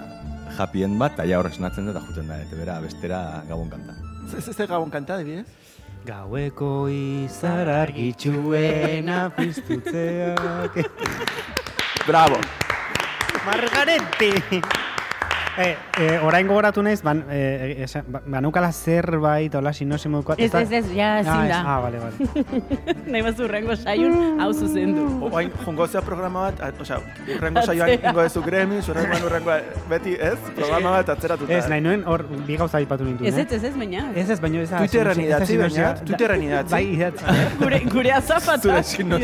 [0.58, 3.70] happy end bat, eta ja hor esnatzen da, eta juten da, eta bera, bestera gabon
[3.74, 3.98] kanta.
[4.38, 5.46] Ez ez gabon kanta, adibidez?
[6.08, 10.82] Gaueko izar argitxuena piztutzeak.
[12.08, 12.42] Bravo!
[13.46, 14.62] Margarete!
[15.62, 20.34] Eh, eh, orain gogoratu naiz, ban, esan- ba- banukala zerbait, hola, sinosimuko...
[20.38, 21.60] Ez, ez, ez, ja, ezin da.
[21.66, 22.46] Ah, bale, bale.
[23.12, 25.06] Nahi bazu urrengo saion, hau zuzendu.
[25.30, 26.98] Oain, jongo zea programa bat, osea,
[27.38, 29.60] urrengo saioan ingo dezu Grammys, urrengoan urrengoa,
[29.92, 30.38] beti, ez?
[30.58, 31.54] Programa bat atzeratuta.
[31.58, 33.46] Ez, nahi nuen, hor, bi gauza aipatu nintuen, Ez, eh?
[33.46, 34.08] ez, ez, ez, baina.
[34.16, 34.70] Ez ez, baino ez.
[34.74, 36.74] Twitterren idatzi, baina, Twitterren idatzi.
[36.74, 37.38] Bai, idatzi.
[37.62, 39.20] Gure, gure azapata idatziko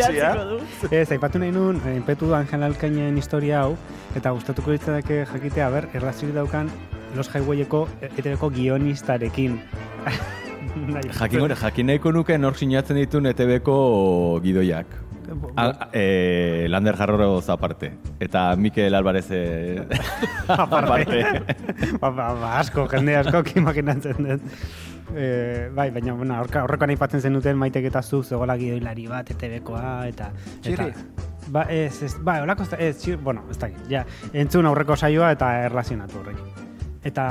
[0.54, 0.60] du.
[0.92, 3.76] Ez, aipatu nahi nuen, eh, petu Angel Alkainen historia hau,
[4.18, 5.90] eta gustatuko ditzadake jakitea, ber,
[6.28, 6.70] erlaziorik daukan
[7.16, 9.60] Los Highwayeko etebeko guionistarekin.
[10.78, 14.86] Nahi, Jakin, gore, jakin nahiko nuke nor sinatzen ditun ETB-ko gidoiak.
[15.56, 17.94] Al, e, Lander Jarroroz aparte.
[18.20, 19.88] Eta Mikel Alvarez e,
[20.48, 21.24] aparte.
[22.02, 24.52] ba, ba, ba, asko, jende asko, imaginatzen dut.
[25.16, 29.92] E, bai, baina, bueno, horka, horrekoan aipatzen zenuten maitek eta zu zegoela gidoilari bat, ETB-koa,
[30.10, 30.32] eta...
[30.66, 30.92] Txirri?
[30.92, 35.32] Eta, ba, ez, ez, ba, holako, ez, txir, bueno, ez da, ja, entzun aurreko saioa
[35.38, 36.67] eta erlazionatu horrekin.
[37.08, 37.26] Eta,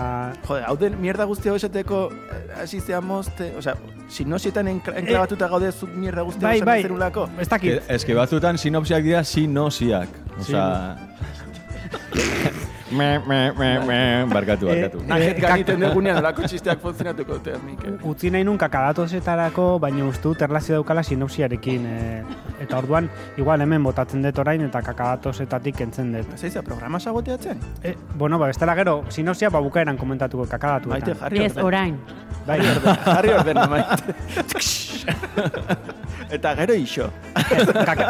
[0.48, 1.98] Jode, hau den mierda guztia esateko,
[2.32, 3.74] eh, hasi zea mozte, osea,
[4.08, 7.28] sinosietan enkla- enklabatuta gaude zuk mierda guztia bai, bai, zerulako.
[7.38, 10.08] ez dakit, Ez que batzutan sinopsiak dira sinosiak.
[10.40, 10.96] Osa...
[12.90, 14.98] me, me, me, me, barkatu, barkatu.
[15.00, 17.98] Eh, Nahet Eh, ganiten dugunean olako txisteak funtzionatuko dute, Mikel.
[18.06, 21.86] utzi nahi nun kakadatosetarako, baina uste dut erlazio daukala sinopsiarekin.
[21.86, 22.22] E,
[22.62, 26.36] eta orduan, igual hemen botatzen dut orain eta kakadatosetatik kentzen dut.
[26.38, 27.58] Zeiza, programa saboteatzen?
[27.82, 30.88] E, bueno, ba, bestela gero, sinopsia ba bukaeran komentatuko kakadatu.
[30.88, 31.64] Maite, jarri Ez, orden.
[31.66, 31.98] orain.
[32.46, 34.14] Bai, Jarri orden, maite.
[36.30, 37.10] Eta gero iso.
[37.86, 38.06] Kaka,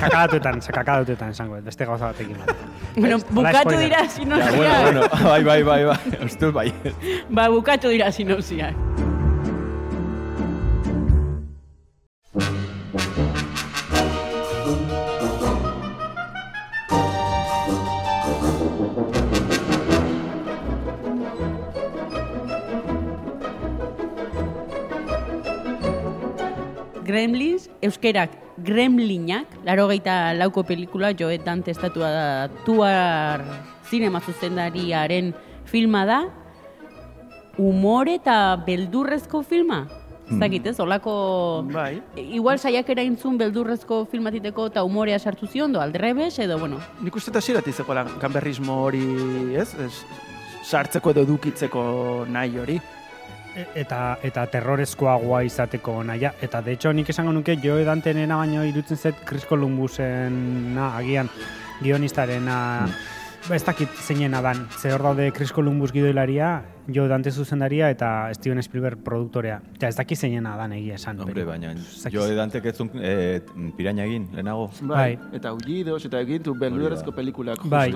[0.00, 2.36] kakadatuetan, kakadatuetan esango, beste gauza batekin.
[2.38, 2.56] bat.
[2.96, 4.56] Bueno, Hola, bukatu dira Ja, sinopsiak.
[4.56, 6.72] bueno, bueno, bai, bai, bai, bai, uste bai.
[7.30, 8.74] Ba, bukatu dira sinopsiak.
[27.04, 29.88] Gremlins, euskerak Gremlinak, laro
[30.34, 33.44] lauko pelikula joetan testatua da tuar
[33.90, 36.24] zinema zuzendariaren filma da,
[37.58, 39.86] humore eta beldurrezko filma.
[40.26, 41.12] Ez dakit, ez, olako...
[41.70, 42.00] Bai.
[42.18, 47.30] Igual saiakera intzun beldurrezko filmatiteko eta humorea sartu zion, do, aldrebes, edo, bueno, Nik uste
[47.30, 49.04] eta zirati zegoela gamberrismo hori,
[49.54, 49.68] ez?
[49.78, 49.92] ez?
[50.66, 52.80] Sartzeko edo edukitzeko nahi hori.
[53.56, 56.34] Eta eta terrorezkoagoa izateko naia.
[56.42, 61.30] Eta de hecho nik esango nuke Joe Dantenena baino irutzen zet Chris Columbusen na, agian
[61.80, 62.58] guionistarena
[63.48, 64.66] ba, ez dakit zeinena dan.
[64.76, 69.60] Ze hor daude Chris Columbus gidoilaria, Joe Dante zuzendaria eta Steven Spielberg produktorea.
[69.80, 71.18] Ja, ez dakit zeinena dan egia esan.
[71.20, 71.74] Hombre, pero- baina
[72.12, 73.40] jo edantek ez zuen e,
[73.76, 74.70] piraña egin, lehenago.
[74.82, 75.18] Bai.
[75.32, 77.92] Eta Ullidos, eta egin du beldurrezko pelikulak justo, Bai.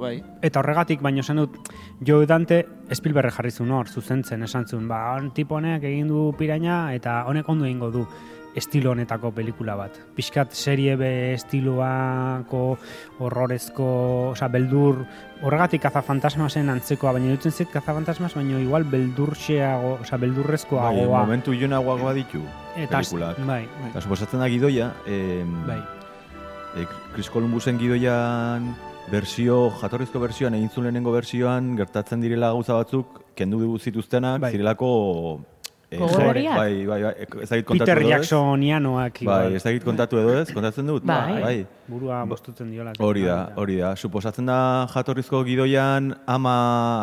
[0.00, 0.14] bai.
[0.42, 1.56] Eta horregatik, baino esan dut,
[2.04, 6.32] Joe Dante Spielberg jarri zuen hor, zuzentzen, esan zuen, ba, on tipo honek egin du
[6.38, 8.06] piraña, eta honek ondo egingo du
[8.54, 9.96] estilo honetako pelikula bat.
[10.14, 12.78] Piskat serie B estiloako
[13.18, 13.86] horrorezko,
[14.32, 15.02] osea, beldur,
[15.42, 21.20] horregatik kazafantasmasen antzekoa, baina dutzen zait kazafantasmas, baina igual beldurxeago, osea, Bai, beldurrezkoagoa.
[21.24, 22.42] momentu ilunagoak baditu,
[22.76, 23.38] eta, pelikulak.
[23.46, 25.80] bai, Eta suposatzen da gidoia, eh, bai.
[26.76, 28.74] e, Chris Columbusen gidoian
[29.10, 34.52] bersio, jatorrizko bersioan, egin zuen lehenengo bersioan, gertatzen direla gauza batzuk, kendu zituztenak, Bai.
[34.52, 35.44] zirelako...
[35.94, 36.56] eh, Gogorriak?
[36.58, 38.12] Bai, bai, bai, ez dakit kontatu Peter edo ez.
[38.14, 41.06] Jacksonianoak, Bai, ez dakit kontatu edo ez, kontatzen dut?
[41.06, 41.40] Bai.
[41.42, 41.56] bai.
[41.86, 42.94] burua moztutzen diola.
[42.98, 43.92] Hori da, hori da.
[43.96, 46.54] Suposatzen da jatorrizko gidoian ama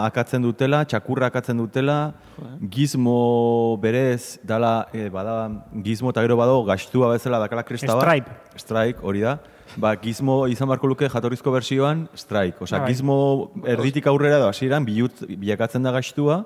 [0.08, 2.14] akatzen dutela, txakurra akatzen dutela,
[2.62, 5.50] gizmo berez, dala, e, bada,
[5.86, 8.06] gizmo eta gero bado, gastua bezala dakala kresta bat.
[8.06, 8.62] Stripe.
[8.66, 9.38] Strike, hori da.
[9.80, 12.60] Ba, gizmo izan barko luke jatorrizko bersioan, strike.
[12.66, 12.92] Osea, Bai.
[12.92, 16.42] gizmo erditik aurrera da, hasieran bilakatzen da gastua,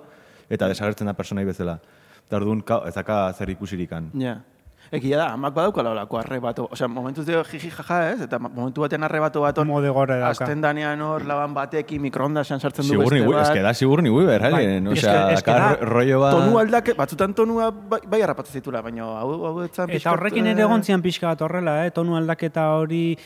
[0.49, 1.79] eta desagertzen da personai bezala.
[2.27, 4.11] Eta orduan, ka- ez daka zer ikusirikan.
[4.13, 4.41] Ja.
[4.93, 6.67] Egia da, amak badaukala olako arrebato.
[6.71, 8.21] Osea, momentuz dio jiji jaja, ez?
[8.21, 10.43] Eta momentu batean arrebato bat hor, Mode gore dauka.
[10.45, 13.41] azten danean hor, laban batekin mikroondasean sartzen du beste bat.
[13.41, 14.85] ez que da Sigurni Weaver, Bai, alien.
[14.87, 16.31] eske- Osea, daka da rollo bat...
[16.37, 20.61] Tonu aldake, batzutan tonua bai, bai harrapatu zitula, baina hau, hau etzan Eta horrekin ere
[20.61, 21.89] egon zian pixka bat horrela, eh?
[21.91, 23.17] tonu aldaketa hori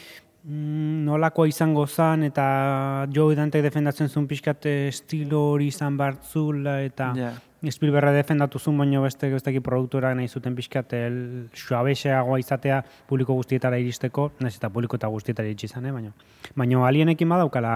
[0.44, 7.12] mm, nolakoa izango zan, eta Joe Dante defendatzen zuen pixkat estilo hori izan bartzula, eta
[7.18, 7.34] Ja.
[7.68, 12.78] Spielberg defendatu zuen, baino beste besteki produktora nahi zuten pixkat el suabexeagoa izatea
[13.10, 15.92] publiko guztietara iristeko, nahiz eta publiko eta guztietara iritsi izan, eh?
[15.92, 16.14] baina.
[16.56, 17.74] Baina alienekin badaukala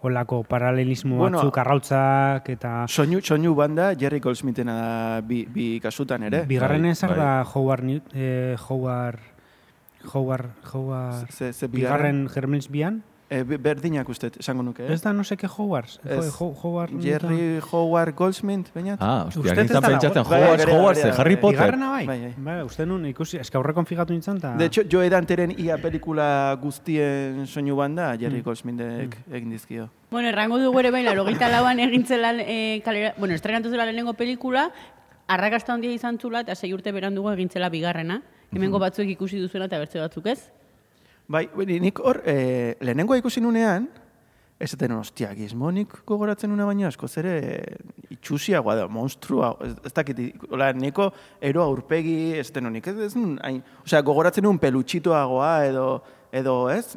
[0.00, 2.86] olako paralelismo Bueno, batzuk, arrautzak, eta...
[2.88, 6.44] Soinu, soinu banda Jerry Goldsmithena da bi, bi kasutan ere.
[6.46, 7.18] Bigarren bai, ezar bai.
[7.18, 9.18] da Howard, Newt- eh, Howard,
[10.14, 14.86] Howard, Howard, Ze, ze bigarren Germels bian, E, be- berdinak uste, esango nuke.
[14.86, 14.92] Eh?
[14.94, 15.98] Ez da no seke Hogwarts?
[16.02, 16.30] Ez.
[16.38, 16.94] Jo- Howard...
[17.02, 18.96] Jerry Howard Goldsmith, bainat?
[19.04, 21.58] Ah, ez nintzen pentsatzen, Bai, Hogwarts, Hogwarts, Harry Potter.
[21.58, 22.06] Bigarrena bai?
[22.08, 22.32] Bai, bai.
[22.38, 24.54] Bai, uste nun ikusi, eska aurre konfigatu nintzen, ta...
[24.56, 28.20] De hecho, Joe Danteren ia pelikula guztien soinu banda, Mm.
[28.22, 29.90] Jerry Goldsmithek egin dizkio.
[30.10, 34.70] Bueno, errango dugu ere bain, larogeita lauan egintzela e, kalera, bueno, estrenatu zela lehenengo pelikula,
[35.28, 38.22] arrakasta handia izan zula, eta sei urte berandugu egintzela bigarrena.
[38.54, 40.38] Hemengo batzuek ikusi duzuena eta bertze batzuk ez.
[41.28, 43.84] Bai, bai, nik hor, e, lehenengoa ikusi nunean,
[44.56, 47.32] ez zaten, ostia, gizmonik gogoratzen nuna baina askoz ere
[48.14, 51.10] itxusiagoa da, monstrua, ez, ez dakit, hola, niko
[51.44, 55.84] ero aurpegi, ez zaten honik, ez, ez hain, osea, gogoratzen nuen pelutxitoagoa edo,
[56.32, 56.96] edo, ez,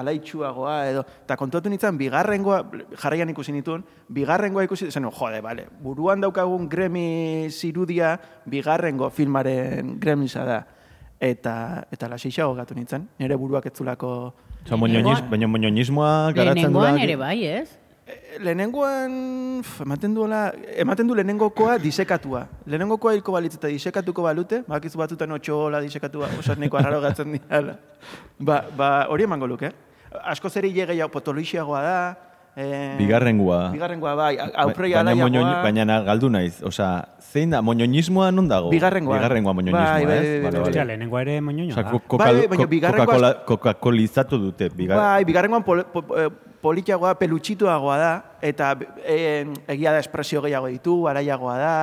[0.00, 2.58] alaitxuagoa, edo, eta kontuatu nintzen, bigarrengoa,
[2.98, 10.42] jarraian ikusi nituen, bigarrengoa ikusi, zen, jode, bale, buruan daukagun gremi zirudia, bigarrengo filmaren gremisa
[10.50, 10.58] da.
[11.20, 14.10] Eta, eta lasixago gatu nintzen, nire buruak etzulako
[14.68, 14.76] Osa,
[15.30, 16.80] baina moñoñismoa garatzen du.
[16.80, 17.78] Lehenengoan ere bai, ez?
[18.04, 22.46] E, Lehenengoan, ematen duela, ematen du lehenengokoa disekatua.
[22.66, 27.78] Lehenengokoa hilko balitz eta disekatuko balute, bakizu batzutan otxola disekatua, oso neko arraro gatzen dira.
[28.38, 29.72] Ba, ba, hori emango luke.
[30.24, 31.98] Asko zer hile gehiago potoluixiagoa da.
[32.58, 33.70] Eh, Bigarrengoa.
[33.70, 35.30] Bigarrengoa, bai, aurrei baina, alaiagoa.
[35.30, 38.66] moñoñ- baina galdu naiz, osea, zein da, moñoñismoa non dago?
[38.74, 39.14] Bigarrengoa.
[39.14, 40.42] Bigarrengoa moñoñismoa, Bai, bai, ez?
[40.42, 40.86] bai, bai, Vale, bai.
[40.90, 41.90] Lehenengoa ere moñoño Osea, da.
[42.18, 44.70] Bai, baina Coca-Cola- Coca-Colizatu dute.
[44.74, 44.98] Bigar...
[44.98, 48.74] Bai, bigarrengoan pol, po, eh, politxagoa, pelutxituagoa da, eta
[49.06, 51.74] eh, egia da espresio gehiago ditu, araiagoa da,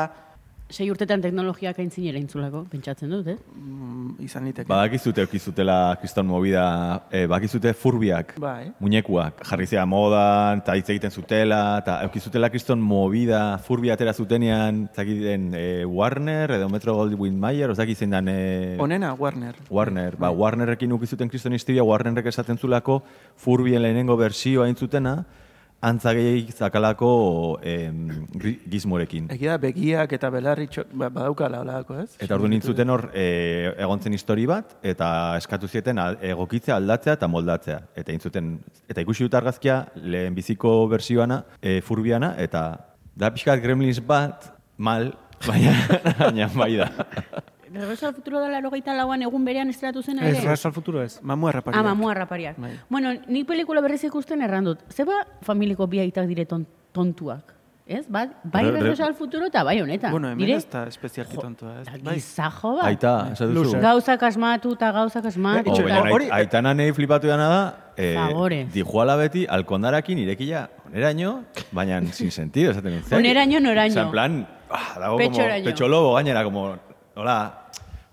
[0.65, 3.35] Sei urtetan teknologiak aintzinera intzulako, pentsatzen dut, eh?
[3.53, 4.65] mm, izan liteke.
[4.65, 6.63] Badakizute eukizutela kriston movida,
[7.13, 8.71] eh, bakizute furbiak, Bai.
[8.81, 14.87] muñekuak, jarri zea modan, eta hitz egiten zutela, eta eukizutela kriston movida, furbi atera zutenean,
[14.95, 18.33] zakiten eh, Warner, edo Metro Goldwyn Mayer, ozak izen dan...
[18.33, 19.61] Eh, Onena, Warner.
[19.69, 23.03] Warner, ba, Warnerrekin ukizuten kriston historia, Warnerrek esaten zulako
[23.37, 25.19] furbien lehenengo bersioa intzutena,
[25.81, 29.27] antza gehiagik zakalako em, gri- gizmorekin.
[29.35, 32.15] Egia da, begiak eta belarri ba, badaukala holako, ez?
[32.19, 37.79] Eta orduan intzuten hor, e, egontzen histori bat, eta eskatu zieten egokitzea, aldatzea eta moldatzea.
[37.95, 38.55] Eta intzuten,
[38.89, 42.65] eta ikusi dut argazkia, lehen biziko bersioana, e, furbiana, eta
[43.15, 45.11] da pixkat gremlins bat, mal,
[45.45, 45.75] baina,
[46.19, 46.89] baina bai da.
[47.75, 50.47] Regreso al futuro da larogeita lauan egun berean estratu zen Ez, ere?
[50.49, 51.19] Reso al futuro ez.
[51.21, 51.79] Mamua rapariak.
[51.79, 52.57] Ah, mamua rapariak.
[52.57, 52.71] Bai.
[52.89, 54.79] Bueno, nik pelikula berriz ikusten erran dut.
[54.89, 57.53] Zeba familiko bi aitak dire ton, tontuak?
[57.87, 58.07] Ez?
[58.09, 60.09] Ba, bai Re- re- regreso al futuro eta bai honetan.
[60.11, 62.01] Bueno, hemen Dire- ez da espezialki tontua, ez?
[62.01, 62.15] Bai.
[62.15, 62.85] Gizajo bat.
[62.87, 63.63] Aita, esatu duzu.
[63.65, 63.81] Loser.
[63.81, 65.69] Gauzak asmatu eta gauzak asmatu.
[65.71, 68.71] Oh, baina hori- aitana nahi flipatu dana da, eh, Favorez.
[68.73, 73.03] dijuala beti alkondarakin irekila oneraino, baina sin sentido, esaten dut.
[73.05, 73.19] zer?
[73.19, 73.93] Oneraino, noraino.
[73.93, 76.75] Osa, en plan, ah, dago como pecho lobo gainera, como,
[77.15, 77.64] hola,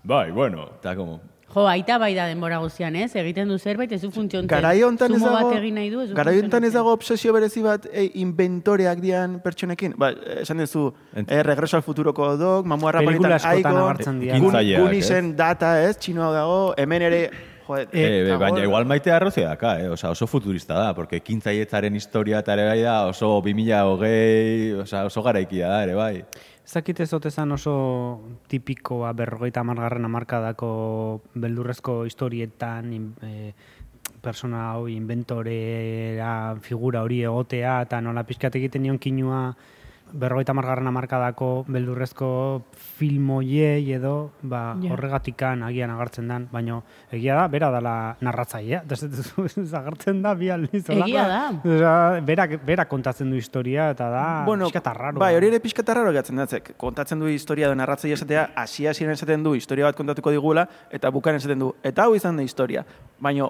[0.03, 1.21] bai, bueno, eta como,
[1.53, 3.11] Jo, aita bai da denbora guztian, ez?
[3.15, 4.47] Egiten du zerbait, ez du funtzionten.
[4.49, 7.29] Garai hontan ez dago, bat egin nahi du, ez du garai hontan ez dago obsesio
[7.35, 9.93] berezi bat e, inventoreak dian pertsonekin.
[10.01, 10.09] Ba,
[10.41, 14.33] esan duzu, eh, regreso al futuroko dog, mamua askotan aiko, agertzen dira.
[14.39, 17.29] gun, Ekintzaileak, gunisen data, ez, txinoa dago, hemen ere,
[17.67, 19.89] joder, Eh, dago- baina igual maite arrozea daka, eh?
[19.89, 25.21] Osa, oso futurista da, porque kintzaietzaren historia eta ere bai da oso 2020, osa, oso
[25.21, 26.25] garaikia da, ere bai.
[26.63, 27.73] Ez dakit ez ote zan oso
[28.47, 30.69] tipikoa berrogeita amargarren amarkadako
[31.35, 33.53] beldurrezko historietan in, e,
[34.23, 39.41] persona hau inventorea figura hori egotea eta nola pixkat egiten nion kinua
[40.13, 42.27] berrogeita amargarren amarkadako beldurrezko
[42.97, 44.91] filmoiei edo ba, Ja.
[44.93, 48.83] horregatikan agian agertzen dan, baina egia da, bera dala narratzailea,
[49.81, 50.83] agertzen da bi aldiz.
[50.89, 51.41] Egia da.
[51.63, 55.19] Osea, berak, berak kontatzen du historia eta da bueno, pixkat arraro.
[55.19, 58.87] bai, hori ere pixkat arraro gatzen da, zek, kontatzen du historia da narratzaile esatea, hasi
[58.87, 62.43] hasieran esaten du historia bat kontatuko digula, eta bukan esaten du, eta hau izan da
[62.45, 62.85] historia.
[63.19, 63.49] Baina,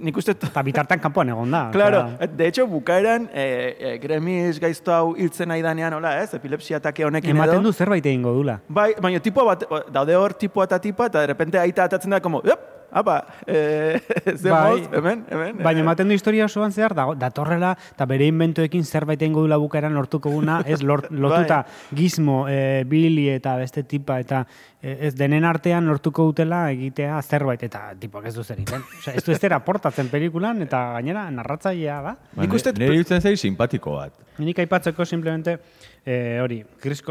[0.00, 0.34] nik uste...
[0.36, 1.62] Eta bitartan kanpoan egon da.
[1.72, 6.82] Claro, de hecho, bukaeran, eh, eh, gremiz gaizto hau hiltzen nahi danean, hola, ez, epilepsia
[6.82, 7.70] atake honekin ematen edo.
[7.70, 8.58] du zerbait egingo dula.
[8.68, 12.20] Bai, baina tipo bat, daude hor tipoa eta tipoa, eta de repente aita atatzen da,
[12.20, 12.42] como,
[12.90, 14.00] apa, eh,
[14.36, 14.80] ze Bai.
[14.80, 15.58] moz, hemen, hemen.
[15.62, 19.58] Baina eh, ematen du historia osoan zehar, da, datorrela, eta bere inventoekin zerbait egingo dula
[19.60, 24.44] bukaeran lortuko guna, ez lort, lotuta gizmo, e, Billy eta beste tipa, eta
[24.80, 28.84] e, ez denen artean lortuko dutela egitea zerbait, eta tipoak ez du zer egiten.
[29.00, 32.16] Osea, ez du ez dira portatzen pelikulan, eta gainera narratzailea da.
[32.40, 34.16] Nik uste- Nire irutzen zai simpatiko bat.
[34.38, 35.58] Nik aipatzeko simplemente
[36.08, 37.02] eh, hori, Chris,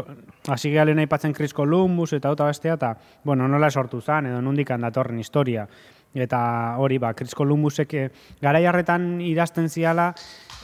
[0.48, 4.82] hasi gehala aipatzen Chris Columbus eta auta bestea, eta, bueno, nola sortu zan, edo nundikan
[4.82, 5.68] datorren historia.
[6.14, 6.40] Eta
[6.82, 8.08] hori, ba, Chris Columbusek eh,
[8.42, 10.08] garai harretan idazten ziala,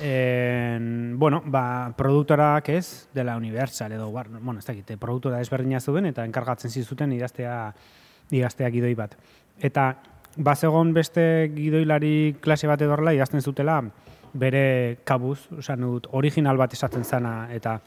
[0.03, 5.79] en, bueno, ba, produktorak ez, dela Universal edo, bar, bueno, ez dakit, eh, produktora ezberdina
[5.79, 7.59] zuen, eta enkargatzen zizuten idaztea,
[8.35, 9.15] idaztea gidoi bat.
[9.63, 9.93] Eta
[10.35, 13.79] bazegon beste gidoilari klase bat edorla idazten zutela
[14.35, 17.79] bere kabuz, osan dut, original bat esaten zana eta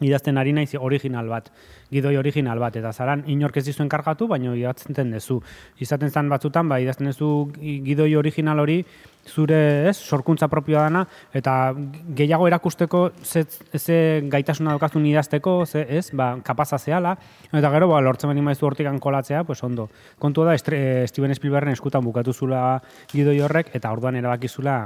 [0.00, 1.50] idazten ari naiz original bat,
[1.90, 5.40] gidoi original bat, eta zaran inork ez dizuen kargatu, baina idazten dezu.
[5.82, 8.84] Izaten zan batzutan, ba, idazten dezu gidoi original hori,
[9.28, 11.02] zure, ez, sorkuntza propioa dana,
[11.34, 11.74] eta
[12.16, 13.44] gehiago erakusteko ze,
[13.76, 13.98] ze
[14.30, 17.16] gaitasuna daukazun idazteko, ze, ez, ba, kapaza zehala,
[17.52, 19.88] eta gero, ba, lortzen bani maizu hortik ankolatzea, pues ondo.
[20.18, 22.80] Kontua da, Estre- Steven Spielbergen eskutan bukatu zula
[23.10, 24.78] gidoi horrek, eta orduan erabakizula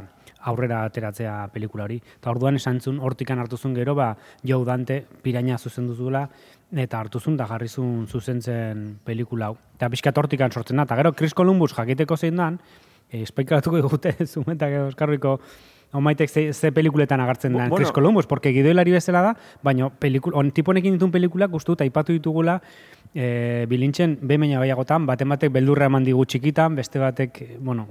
[0.44, 2.00] aurrera ateratzea pelikula hori.
[2.18, 6.28] Eta orduan esan zuen, hortikan hartuzun gero, ba, Joe Dante piraña zuzenduzula,
[6.72, 9.58] eta hartuzun da jarrizun zuzentzen pelikula hau.
[9.76, 10.88] Eta pixkat hortikan sortzen da.
[10.88, 12.58] Eta gero, Chris Columbus jakiteko zein dan,
[13.10, 15.38] e, espaikaratuko egute zumetak euskarriko
[15.92, 17.92] Omaitek ze, ze pelikuletan agartzen da Bu- Chris bueno.
[17.92, 22.62] Columbus, porque gidoilari bezala da, baina pelikul, on, tiponekin ditun pelikulak guztu eta aipatu ditugula
[23.14, 27.88] e, bilintzen behin baiagotan, baten batek beldurra eman digu txikitan, beste batek, eh, bueno,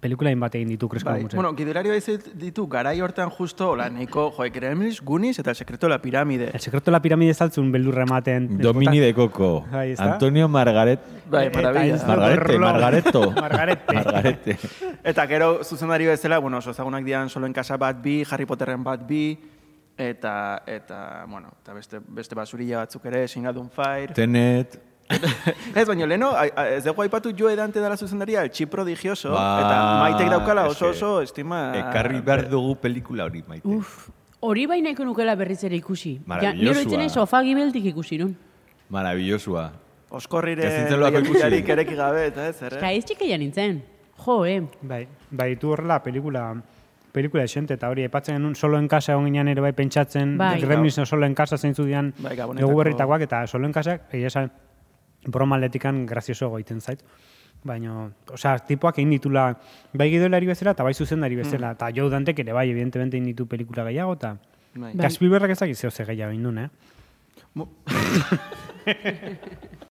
[0.00, 4.30] pelikulain bat egin ditu Chris Bai, bueno, gidoilari baiz ditu garai hortan justo, hola, nahiko,
[4.30, 6.50] joe, Gremlins, Goonies eta El secreto de la pirámide.
[6.52, 8.58] El secreto de la pirámide saltzun beldurra ematen.
[8.58, 9.66] Domini de Coco.
[9.98, 11.00] Antonio Margaret.
[11.30, 11.94] Bai, Eta maravilla.
[11.94, 12.58] ez- Margarete.
[12.58, 13.30] Margareto.
[13.32, 13.94] Margarete.
[13.94, 14.58] Margarete.
[15.04, 18.82] Eta gero zuzendari bezala, bueno, oso ezagunak dian solo en casa bat bi, Harry Potterren
[18.84, 19.38] bat bi,
[19.98, 24.14] eta, eta bueno, eta beste, beste basurilla batzuk ere, Singadun Fire.
[24.14, 24.80] Tenet.
[25.76, 29.78] ez, baina leno, ez dugu aipatu Joe Dante dela zuzendaria, el chip prodigioso, Ba, eta
[30.00, 31.72] maitek daukala oso oso estima...
[31.76, 33.68] Ekarri behar dugu pelikula hori maite.
[33.68, 34.08] Uf,
[34.40, 36.16] hori baineko nukela berriz ere ikusi.
[36.16, 36.72] Ja, Maravillosua.
[36.72, 38.36] nero itzen sofa gibeltik ikusi nun.
[38.92, 39.70] Maravilosua.
[40.12, 41.44] Oskorrire Ez zintzen loako ikusi.
[41.72, 42.80] ereki gabe, eta ez, erre?
[42.80, 43.82] Ka ez txikeia nintzen.
[44.24, 44.60] Jo, eh.
[44.82, 46.46] Bai, bai, tu horrela pelikula
[47.12, 50.60] pelikula esente, eta hori, aipatzen genuen solo en casa egon ginean ere bai pentsatzen, Bai.
[50.60, 54.26] Gremlins solo en casa zeintzu dian Bai, Gabonetako- dugu berritakoak, eta solo en casa, egia
[54.28, 54.50] esan,
[55.26, 57.02] broma atletikan grazioso goiten zait.
[57.64, 59.44] Baina, osea, tipoak egin ditula
[59.92, 61.70] bai gidoilari bezala eta bai zuzendari bezala.
[61.76, 64.36] Eta Joe Dantek ere bai, evidentemente egin ditu pelikula gehiago, eta
[64.74, 64.94] Bai.
[64.96, 65.10] Bai.
[65.10, 66.68] Spielbergak ezak izeo ze gehiago egin duen, eh?
[67.54, 67.68] Mu-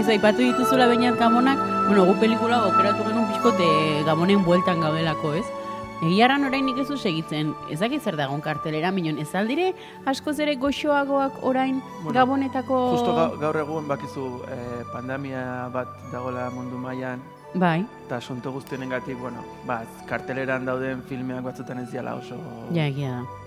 [0.00, 3.66] Ez aipatu dituzula bainat gamonak, bueno, gu pelikula okeratu genuen pixkote
[4.06, 5.44] gamonen bueltan gaudelako, ez?
[6.00, 9.74] Egiaran orainik ez du segitzen, ez dakit zer dagon kartelera, minon ez aldire
[10.08, 12.78] askoz ere goxoagoak orain Bueno, gabonetako...
[12.94, 15.42] Justo ga- gaur egun bakizu eh, pandemia
[15.74, 17.20] bat dagola mundu mailan
[17.52, 22.38] Bai, eta sonto guztienengatik, bueno, ba, karteleran dauden filmeak batzutan ez diala oso...
[22.72, 23.39] ja egia da.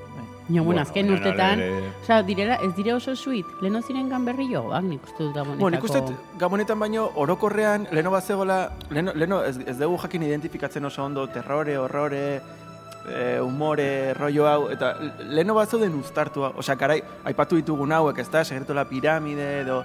[0.48, 0.56] Bai.
[0.56, 1.60] Ja, bueno, azken bueno, urtetan,
[2.04, 5.60] osea, direla, ez dire oso suit, leheno ziren ganberri joak, nik uste dut gabonetako...
[5.62, 9.98] Bueno, nik uste dut gabonetan baino orokorrean leno bat zegoela, leno, leno ez, ez dugu
[10.04, 12.42] jakin identifikatzen oso ondo terrore, horrore,
[13.08, 14.98] e, umore, rollo hau, eta
[15.30, 19.84] leno bat zeuden uztartua, osea, karai, aipatu ditugun hauek, ez da, segreto la piramide, edo,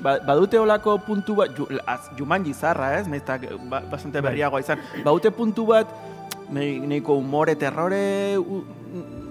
[0.00, 4.60] ba, badute olako puntu bat, ju, az, Jumanji zarra, ez, nahiz eta ba, bastante berriagoa
[4.64, 6.15] izan, badute puntu bat, nahi-
[6.50, 8.36] nahiko umore, terrore,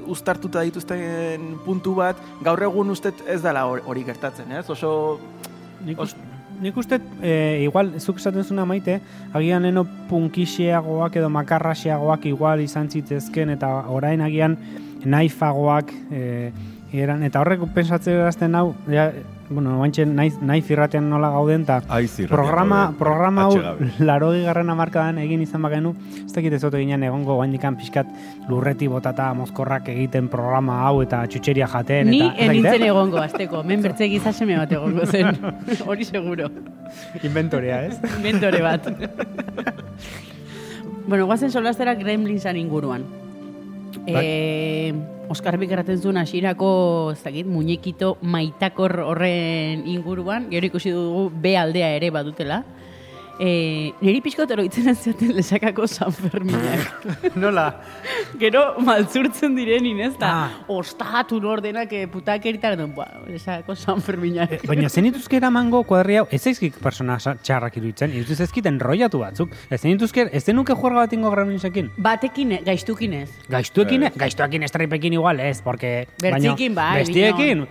[0.08, 4.70] uztartuta dituzten puntu bat, gaur egun ustet ez hor- hori gertatzen, ez?
[4.70, 5.20] Oso
[5.86, 6.16] Nik, Os-
[6.62, 9.02] nik uste, e, igual, zuk esaten zuna maite,
[9.34, 14.58] agian eno punkixiagoak edo makarraxeagoak igual izan zitzezken, eta orain agian
[15.06, 16.52] naifagoak, e,
[16.94, 19.12] eran, eta horrek pentsatzen erazten hau, ja,
[19.50, 21.80] bueno, bantxe naiz, naiz irratean nola gauden, eta
[22.30, 22.98] programa, gauden.
[22.98, 27.78] programa hau larogi garren amarkadan egin izan bagenu, ez dakit ez ote ginen egongo guaindikan
[27.78, 28.10] pixkat
[28.50, 32.10] lurreti botata mozkorrak egiten programa hau eta txutxeria jaten.
[32.10, 32.90] Ni eta, enintzen eh?
[32.94, 35.38] egongo, azteko, men bertze gizaseme bat egongo zen,
[35.90, 36.50] hori seguro.
[37.22, 38.18] Inventorea, ez?
[38.24, 38.90] Mentore bat.
[41.06, 43.25] bueno, guazen solastera Gremlinsan inguruan.
[44.08, 44.94] E,
[45.30, 51.96] Oskar Bikerraten zuen hasierako, ez dakit, muñekito maitakor horren inguruan, gero ikusi dugu B aldea
[51.98, 52.64] ere badutela.
[53.40, 57.08] E, niri pixko oroitzen ez zioten lesakako San Ferminak.
[57.42, 57.66] Nola?
[58.40, 60.30] Gero maltzurtzen direnin, ez da?
[60.32, 60.54] Ah.
[60.72, 64.56] Ostatu ordenak eh, putak eritar duen, ba, lesakako San Ferminak.
[64.56, 69.20] Eh, Baina zen dituzke eramango kuadri hau, ez zaizkik persona txarrak iruditzen, iruduz ezkit enrollatu
[69.20, 69.56] batzuk.
[69.70, 71.92] Ez zen dituzke, ez denuke juerga bat ingo gremlinsekin.
[71.98, 73.30] Batekin, gaiztukin ez.
[73.52, 76.08] Gaiztuekin, gaiztuekin estraipekin igual ez, porque...
[76.24, 77.68] Bertzikin bai, Bestiekin,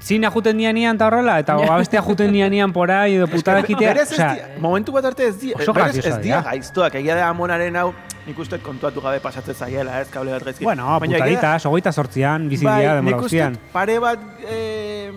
[0.00, 3.94] zina juten dianian eta horrela, eta abestea juten dianian porai, edo putada ekitea.
[3.94, 6.42] berez ez osea, di- momentu bat arte ez di, oso berez ez dira dira.
[6.42, 7.92] gaiztuak, egia da amonaren hau,
[8.26, 10.64] nik uste kontuatu gabe pasatzen zaiela, ez, kable bat gaizki.
[10.64, 14.18] Bueno, Baina egia da- putaditas, hogeita sortzian, bizidia, bai, demora pare bat
[14.48, 15.12] eh,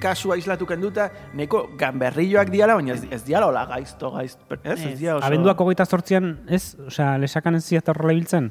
[0.00, 4.86] kasu aislatu kenduta, neko ganberrilloak diala, baina ez, ez diala hola gaizto, gaizto, ez, ez,
[4.92, 4.98] Ez.
[4.98, 5.24] dia oso...
[5.26, 6.76] Abenduak hogeita zortzian, ez?
[6.86, 8.50] Osea, lesakan ez ziat horrela ibiltzen?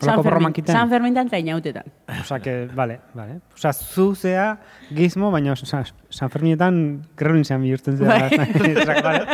[0.00, 0.54] San, Fermin?
[0.66, 1.84] San Fermintan eta inautetan.
[2.20, 3.40] Osea, que, vale, vale.
[3.54, 4.58] Osea, zu zea
[4.90, 8.06] gizmo, baina osea, San Ferminetan gremlinsean bihurtzen zea.
[8.08, 8.74] Bai.
[9.02, 9.26] vale.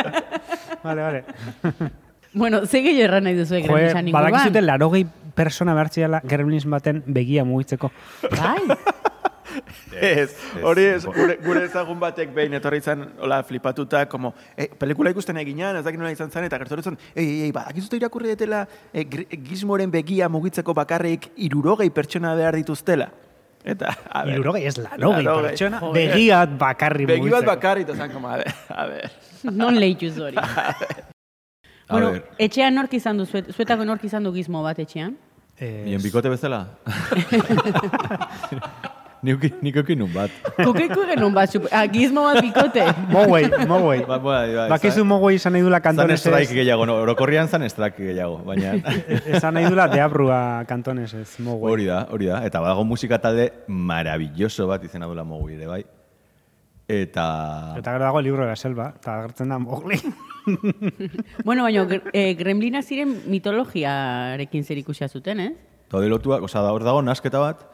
[0.83, 1.23] vale, vale.
[2.33, 4.31] Bueno, ze gehiago erran nahi duzu Joe, gremlinsan inguruan.
[4.31, 7.89] badakizute larogei persona behartziala gremlins baten begia mugitzeko.
[8.29, 8.59] Bai,
[9.99, 15.09] Ez, hori ez, gure, gure ezagun batek behin etorri izan, hola, flipatuta, como, eh, pelikula
[15.11, 18.29] ikusten eginan, ez dakit nola izan zen, eta gertu zen, ei, ei, ei, badakizute irakurri
[18.35, 18.61] detela,
[18.93, 23.09] gri- gizmoren begia mugitzeko bakarrik irurogei pertsona behar dituztela.
[23.63, 25.49] Eta, a ber, Irurogei ez larogei Larogei.
[25.49, 26.11] pertsona, Joder.
[26.13, 27.45] begiat bakarri mugitzeko.
[27.49, 29.11] bakarrik, eta zan, como, a ber, a ber.
[29.51, 30.37] non lehituz hori.
[31.89, 32.23] A bueno, ver.
[32.37, 35.15] etxean nork izan du, zuet, zuetako nork izan du gizmo bat etxean?
[35.57, 36.67] Eh, Nien bikote bezala?
[39.19, 40.31] Nik nik eukin nun bat.
[40.67, 42.85] Kokeko genuen bat, sup- ah, gizmo bat bikote.
[43.15, 43.99] Mogwai, Mogwai.
[44.07, 47.51] Ba, bai, bai, Bakizu zan- Mogwai izan nahi dula Zan kantones strike gehiago, no, orokorrian
[47.51, 48.77] zan strike gehiago, baina...
[49.35, 51.73] Esan nahi dula deabrua kantones ez, Mogwai.
[51.73, 52.39] Hori da, hori da.
[52.47, 55.83] Eta badago musika talde maravilloso bat izena dula mogu ere, bai.
[56.89, 57.25] Eta...
[57.77, 59.99] Eta gero dago libro de la selva, eta agertzen da Mowgli.
[61.45, 65.51] bueno, baina eh, gremlina ziren mitologiarekin zer ikusia zuten, eh?
[65.85, 67.67] Eta hori lotua, oza, da hor dago nasketa bat,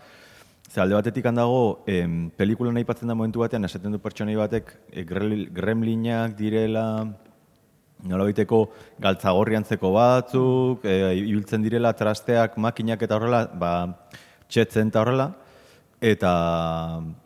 [0.75, 5.05] ze alde batetik handago, em, pelikulan aipatzen da momentu batean, esaten du pertsonei batek, e,
[5.07, 7.15] gremli- gremlinak direla,
[8.03, 8.59] nola baiteko
[8.99, 13.71] galtzagorriantzeko batzuk, e, ibiltzen direla trasteak, makinak eta horrela, ba,
[14.49, 15.29] txetzen eta horrela,
[16.01, 16.33] eta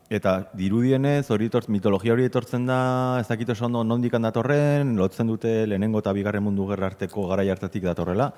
[0.09, 5.27] eta dirudienez hori etortz, mitologia hori etortzen da ez dakit oso ondo nondik datorren, lotzen
[5.27, 8.31] dute lehenengo eta bigarren mundu gerra arteko garai hartatik datorrela.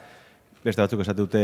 [0.62, 1.40] Beste batzuk esate dute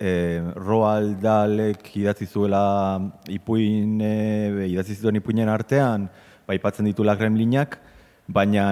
[0.00, 2.96] e, Roald Dahlek idatzi zuela
[3.28, 6.06] ipuin, e, idatzi zituen ipuinen artean,
[6.46, 7.74] ba, aipatzen ditula gremlinak,
[8.24, 8.70] baina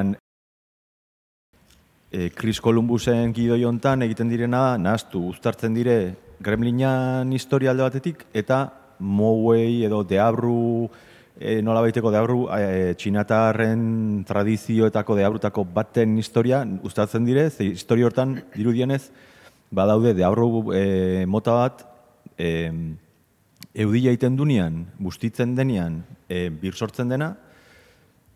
[2.09, 5.97] e, Chris Columbusen gidoi hontan egiten direna, nahaztu, uztartzen dire
[6.41, 8.63] gremlinan historia alde batetik, eta
[8.99, 10.89] Mowei edo Deabru,
[11.37, 18.39] e, nola baiteko Deabru, e, txinatarren tradizioetako Deabrutako baten historia, uztartzen dire, ze historia hortan,
[18.57, 19.03] dirudienez,
[19.73, 21.87] badaude Deabru e, mota bat,
[22.37, 22.71] e,
[23.73, 27.33] eudia egiten dunean, bustitzen denean, e, bir sortzen dena,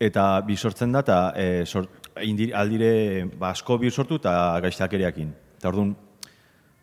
[0.01, 4.33] eta bi sortzen da, eta e, sort, indi- aldire ba, asko bir sortu eta
[4.65, 5.29] gaiztakeriakin.
[5.57, 5.93] Eta orduan,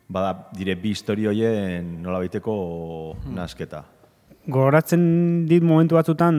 [0.08, 2.54] bada, dire bi historio hoien nola baiteko
[3.34, 3.84] nasketa.
[4.44, 6.36] Gogoratzen dit momentu batzutan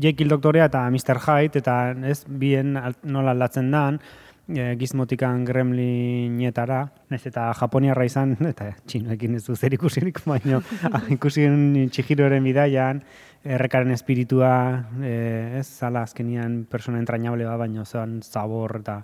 [0.00, 1.20] Jekyll doktorea eta Mr.
[1.20, 1.76] Hyde eta
[2.08, 2.72] ez bien
[3.04, 4.00] nola aldatzen dan
[4.48, 10.62] e, gizmotikan gremlinetara, ez eta japoniarra izan, eta txinoekin ez du zer ikusirik, baino
[11.16, 13.02] ikusi genuen txihiroren bidaian,
[13.42, 14.52] errekaren espiritua,
[15.02, 15.14] e,
[15.60, 19.02] ez, zala azkenian persona entrañable bat, baino zean zabor eta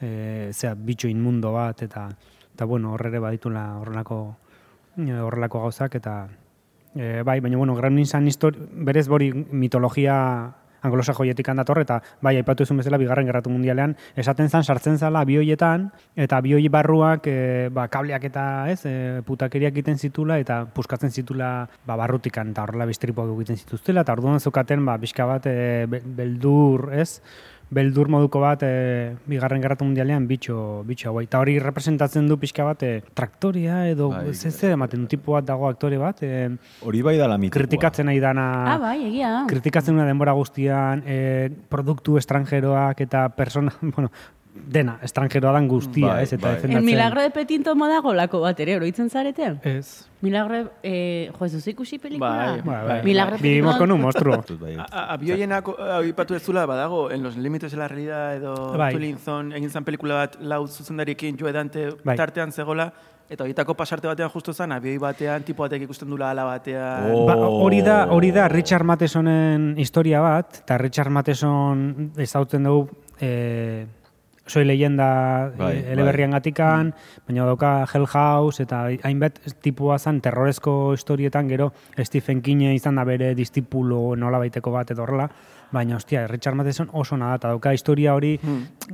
[0.00, 2.08] e, zea bitxo inmundo bat, eta,
[2.54, 4.20] eta bueno, horrere baditula horrelako,
[4.98, 6.20] horrelako gauzak, eta
[6.98, 10.16] E, bai, baina bueno, Gremlinsan histori, berez bori mitologia
[10.82, 15.88] anglosajoietik handator, eta bai, aipatu ezun bezala, bigarren gerratu mundialean, esaten zan, sartzen zala bioietan,
[16.16, 18.94] eta bioi barruak, e, ba, kableak eta, ez, e,
[19.26, 24.40] putakeriak egiten zitula, eta puskatzen zitula, ba, barrutikan, eta horrela bistripoak egiten zituztela, eta orduan
[24.40, 27.20] zukaten, ba, pixka bat, e, be- beldur, ez,
[27.70, 31.20] beldur moduko bat e, bigarren gerratu mundialean bitxo, bitxo hau.
[31.20, 34.32] Eta hori representatzen du pixka bat e, traktoria edo Bai.
[34.34, 36.48] ze zer ematen du tipo bat dago aktore bat, e,
[36.84, 37.60] Hori bai da la mitikoa.
[37.60, 43.72] kritikatzen nahi dana, Ah, bai, egia kritikatzen duna denbora guztian, e, produktu estrangeroak eta persona,
[43.94, 44.10] bueno,
[44.66, 46.54] dena, estrangeroa dan guztia, Bai, ez, eta bai.
[46.56, 46.78] defendatzen.
[46.78, 49.58] El milagro de Petit Tomo dago lako bat ere, oroitzen zarete?
[49.62, 50.06] Ez.
[50.20, 52.30] Milagro, eh, jo, ez ikusi pelikula?
[52.30, 53.02] Bai, Bai, bai.
[53.04, 54.36] Milagro de Petit Vivimos Tomo- con un monstruo.
[54.48, 54.74] Dut bai.
[54.76, 55.68] A- a- Abioienak
[56.02, 58.94] aipatu ez zula badago, en los límites de la realidad edo Bai.
[58.94, 62.16] Twilling Zone egin zan pelikula bat lau zuzendariekin Joe Dante Bai.
[62.16, 62.92] tartean zegola,
[63.30, 67.10] eta horietako pasarte batean justo zan, abioi batean, tipo batek ikusten dula ala batean.
[67.12, 67.26] Oh.
[67.26, 72.88] Ba, hori da, hori da Richard Mathesonen historia bat, eta Richard Matheson ezautzen dugu
[73.20, 73.84] e,
[74.48, 76.94] Soy leyenda Bai, e, eleberrian gatikan,
[77.28, 83.04] baina dauka Hell House, eta hainbat tipua zan terrorezko historietan gero Stephen King izan da
[83.04, 85.28] bere distipulo nola baiteko bat edo horrela,
[85.70, 88.38] baina ostia, Richard Matheson oso nada, eta dauka historia hori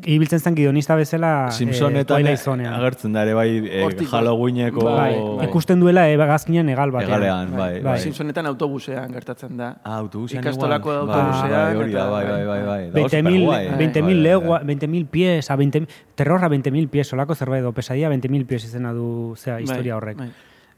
[0.04, 2.74] ibiltzen zen gidonista bezala Simpsonetan Twilight Zonean.
[2.74, 5.46] agertzen da ere bai e, Hortik, Halloweeneko Bai, bai.
[5.46, 7.12] ikusten duela e, gazkinean egal batean.
[7.12, 7.82] Egalean, bai, Bai.
[7.82, 7.98] bai.
[8.00, 9.76] Simpsonetan autobusean gertatzen da.
[9.84, 11.08] Ah, autobusean Ikastolako igual.
[11.14, 12.90] autobusean, Bai, hori da, eta- bai, bai, bai, bai.
[12.90, 13.70] 20.000 eh?
[13.78, 14.74] 20.000 Bai, bai, legua, bai.
[14.74, 19.34] 20.000 pies, a 20, terrorra 20.000 pies, solako zerbait edo pesadia 20.000 pies izena du
[19.38, 20.16] zea historia horrek.
[20.18, 20.30] bai.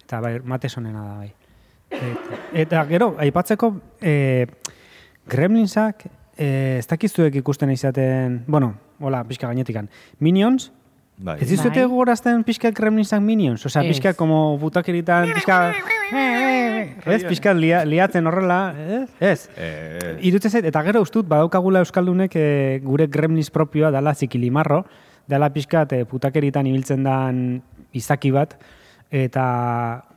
[0.05, 1.33] Eta bai, matesonena da bai.
[1.91, 3.73] Eta, eta gero, aipatzeko,
[4.03, 4.47] e,
[5.27, 6.07] Gremlinsak,
[6.37, 9.89] eh, ez dakizuek ikusten izaten, bueno, hola, pixka gainetikan.
[10.19, 10.71] Minions,
[11.19, 11.39] Bai.
[11.41, 11.89] ez dizuete Bai.
[11.89, 13.65] gogorazten pixka Gremlinsak Minions?
[13.67, 13.89] Osea, Ez.
[13.89, 15.75] pixka como butakeritan, pixka...
[17.07, 19.11] ez, pixka lia, liatzen horrela, ez?
[19.21, 19.51] Ez.
[19.57, 22.47] Eh, Irutzen zait, eta gero ustut, badaukagula Euskaldunek e,
[22.85, 24.85] gure gremlins propioa dala zikilimarro,
[25.27, 27.63] dala pixkat e, putakeritan ibiltzen dan
[27.97, 28.55] izaki bat,
[29.11, 29.43] eta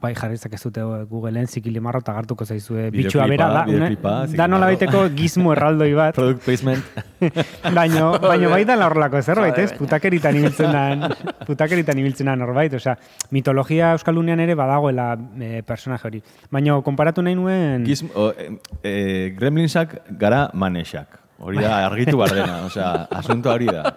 [0.01, 4.71] bai jarrizak ez dute Googleen zikilimarro eta gartuko zaizue bitxua bera da, bideoklipa, da nola
[4.71, 6.83] baiteko gizmo erraldoi bat, product placement.
[7.79, 9.69] baino, baino bai da horrelako zerbait, ez?
[9.77, 11.05] Putakeritan ibiltzen dan,
[11.49, 12.97] putakeritan ibiltzen dan norbait, osea,
[13.35, 16.23] mitologia euskaldunean ere badagoela e, personaje hori.
[16.49, 17.85] Baino, konparatu nahi nuen...
[17.85, 18.93] Gizm, o, e, e,
[19.37, 21.21] gremlinsak gara manesak.
[21.39, 22.61] Hori da, argitu behar dena.
[22.67, 23.93] Osea, asunto hori da.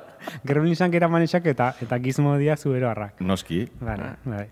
[0.46, 3.18] Gremlinsak era manesak eta eta gizmo dia zubero harrak.
[3.20, 3.64] Noski.
[3.80, 4.46] Vale, bai.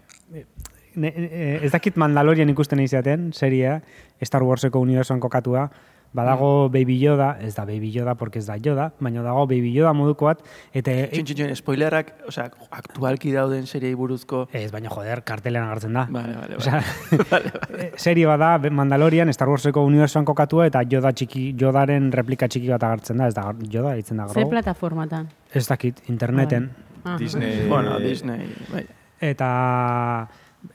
[0.94, 3.80] Ne, ne, ez dakit Mandalorian ikusten izaten, seria,
[4.24, 5.68] Star Warseko unibersoan kokatua,
[6.12, 9.92] badago Baby Yoda, ez da Baby Yoda porque ez da Yoda, baina dago Baby Yoda
[9.94, 10.42] moduko bat,
[10.74, 14.48] eta Txin, txin, txin, spoilerrak, osea, aktualki dauden seriei buruzko...
[14.52, 16.06] ez, baina joder, kartelean agertzen da.
[16.10, 16.82] Vale, vale, vale.
[17.20, 22.74] Osea, eh, serie bada Mandalorian, Star Warseko unibersoan kokatua, eta Yoda txiki, Yodaren replika txiki
[22.74, 24.54] bat agertzen da, ez da Yoda, ditzen da Ze Grogu.
[24.56, 25.30] plataformatan?
[25.54, 26.72] Ez dakit, interneten.
[27.04, 27.16] Aha.
[27.22, 27.68] Disney...
[27.68, 28.84] Bueno, Disney, bai.
[29.20, 29.46] eta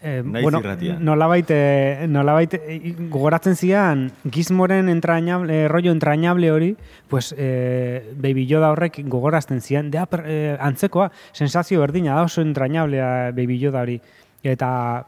[0.02, 0.62] eh, Naiz bueno,
[1.00, 6.76] nolabait, eh, nolabait eh, gogoratzen zian gizmoren entrañable, rollo entrañable hori,
[7.08, 12.42] pues eh, Baby Yoda horrek gogorazten zian, dea per, eh, antzekoa, sensazio berdina da oso
[12.42, 14.02] entrañablea Baby Yoda hori.
[14.44, 15.08] Eta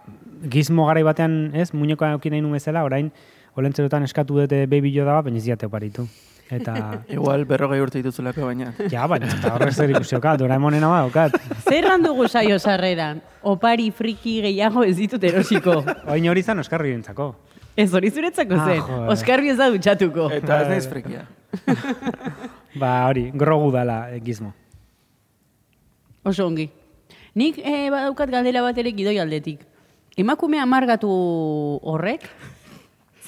[0.50, 3.12] gizmo garai batean, ez, muñekoa eukin nahi bezala, orain,
[3.56, 6.08] olentzerotan eskatu dute Baby Yoda bat, baina ez diate oparitu.
[6.50, 6.74] Eta,
[7.16, 8.74] Igual berrogei urte dituzulako, baina.
[8.92, 11.36] ja, baina, eta horrek zer ikusi okat, Doraemonen ama daukat.
[11.68, 13.22] Zer dugu saio sarreran?
[13.44, 15.84] Opari friki gehiago ez ditut erosiko.
[16.08, 17.34] Oin hori zan Oskarri bentzako.
[17.78, 18.82] Ez hori zuretzako Ah, zen.
[18.82, 19.10] joder.
[19.14, 20.32] Oskarbi ez da dutxatuko.
[20.32, 21.26] Eta ez naiz frekia.
[22.82, 24.54] Ba, hori, grogu dala eh, gizmo.
[26.28, 26.70] Oso ongi.
[27.38, 29.62] Nik eh, badaukat galdera bat ere gidoi aldetik.
[30.18, 31.08] Emakume amargatu
[31.86, 32.24] horrek,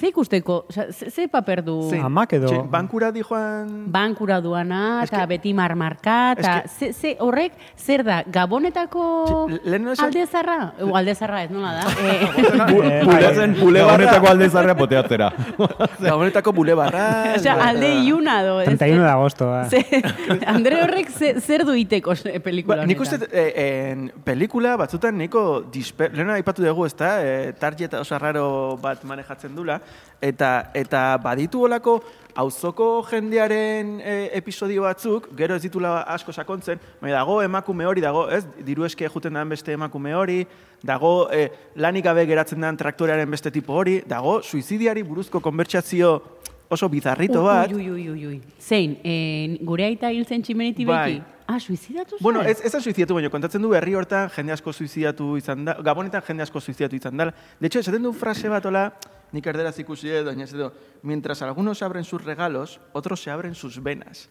[0.00, 2.02] ze ikusteko, ze, ze paper du Zein?
[2.08, 2.48] Amak edo...
[2.48, 3.84] Txin, bankura di joan...
[3.92, 9.02] bankura duana, eta beti marmarka, eta ze, ze horrek, zer da, gabonetako
[9.60, 10.58] esan- aldezarra?
[10.80, 11.84] O, aldezarra ez, nola da?
[12.00, 15.30] Eh, Eh, Bulezen, honetako alde zarrea poteatzera.
[16.00, 17.04] Gabonetako bulebarra...
[17.36, 18.60] Osea, alde iuna do.
[18.60, 18.66] ez?
[18.68, 19.68] 31 de agosto, da.
[19.68, 19.84] Ze,
[20.46, 25.62] Andre horrek ze, zer du iteko pelikula Ba, nik uste, eh, en, pelikula batzutan niko
[25.72, 26.12] disper...
[26.14, 27.12] Lehena aipatu dugu, ez da?
[27.24, 29.80] Eh, target oso raro bat manejatzen dula.
[30.20, 32.00] Eta, eta baditu olako
[32.36, 38.26] auzoko jendearen eh, episodio batzuk, gero ez ditula asko sakontzen, baina dago emakume hori, dago,
[38.30, 40.42] ez, diru eske juten den beste emakume hori,
[40.84, 46.14] dago eh, lanik gabe geratzen den traktorearen beste tipo hori, dago suizidiari buruzko konbertsazio
[46.70, 47.72] oso bizarrito bat.
[47.72, 48.40] Ui, ui, ui, ui.
[48.60, 51.02] Zein, eh, gure aita hil zen tximeneti Bai.
[51.14, 51.22] beki?
[51.50, 52.22] Ah, suizidatu zen?
[52.22, 55.74] Bueno, ez, ez da suizidatu, baina kontatzen du herri hortan jende asko suizidatu izan da,
[55.82, 57.32] gabonetan jende asko suizidatu izan da.
[57.58, 58.92] De hecho, esaten du frase bat hola,
[59.32, 60.72] nik erderaz ikusi edo, baina ez edo,
[61.02, 64.28] mientras algunos abren sus regalos, otros se abren sus venas.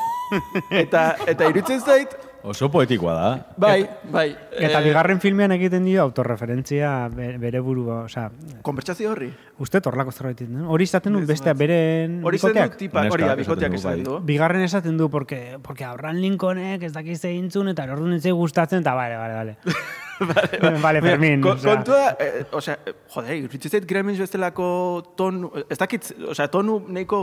[0.70, 3.30] eta, eta irutzen zait, Oso poetikoa da.
[3.56, 4.28] bai, bai.
[4.52, 8.30] Eta eh, bigarren filmean egiten dio autorreferentzia be- bere burua, osea,
[8.62, 9.32] Konbertsazio horri.
[9.58, 10.68] uste torlako zerbait egiten du.
[10.70, 12.76] Hori izaten du bestea beren Hori bikoteak.
[12.76, 14.12] tipa, hori da, bikoteak du, esaten bai.
[14.12, 14.20] du.
[14.26, 18.94] Bigarren esaten du, porque, porque Abraham Lincolnek ez dakiz egintzun, eta orduan ez gustatzen, eta
[18.94, 19.56] bale, bale, bale.
[20.62, 21.40] vale, vale, Fermin.
[21.42, 21.74] Ko, osea.
[21.74, 22.78] kontua, eh, osea,
[23.14, 24.68] jode, iruditzen zait Gremlins bestelako
[25.16, 27.20] tonu, ez dakit, osea, tonu nahiko,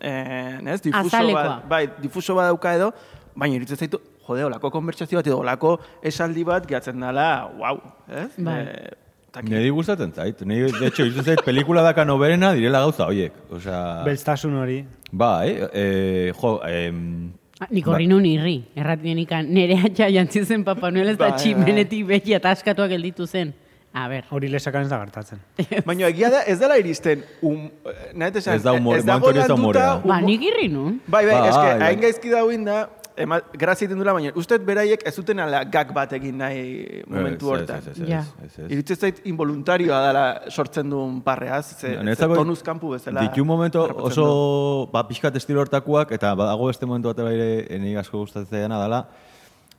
[0.00, 2.92] eh, ez, difuso bat, bai, difuso bat dauka edo,
[3.36, 8.30] baina iruditzen zaitu, jode, olako konbertsazio bat edo olako esaldi bat gehatzen dela, wow, ez?
[8.38, 8.58] Bai.
[8.62, 8.90] Eh,
[9.34, 9.50] takit.
[9.50, 10.40] Niri gustatzen zait.
[10.46, 13.32] Niri, de hecho, iruditzen zait, pelikula daka noberena direla gauza hoiek.
[13.50, 14.84] Osea, Belztasun hori.
[15.12, 20.64] bai, eh, jo, em, Ah, Nik horri nun irri, erratien ikan, nire atxa jantzi zen
[20.66, 23.52] Papa Noel ez da Bai, tximenetik behi ataskatuak gelditu zen.
[23.94, 25.38] A ber, Hori lesakan ez da gertatzen.
[25.86, 29.30] Baina egia da, ez dela iristen, um, eh, nahet esan, Ez da humor- ez dago
[29.32, 30.00] da landuta, humorea.
[30.04, 31.00] ba, nik irri nun.
[31.06, 31.80] Bai, bai, Bai, eske, bai.
[31.86, 35.92] hain gaizki dauin da, ema, grazia egiten dula, baina uste beraiek ez zuten ala gag
[35.94, 37.78] bat egin nahi momentu ez, hortan.
[37.78, 38.20] Ez, ez, ez, Ja.
[38.44, 38.66] ez, ez.
[38.70, 43.20] Iruditzen zait involuntarioa dela sortzen duen parreaz, ze, ze Niretzako tonuz kanpu bezala.
[43.28, 44.28] Ditu momento harrapatzen du.
[44.28, 48.80] oso ba, pixkat estilo hortakuak, eta badago beste momentu bat ere eni asko gustatzen dena
[48.82, 49.06] dela,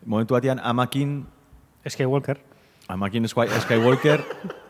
[0.06, 1.26] momentu batean amakin,
[1.88, 2.38] Skywalker.
[2.88, 4.24] amakin Sky- Skywalker,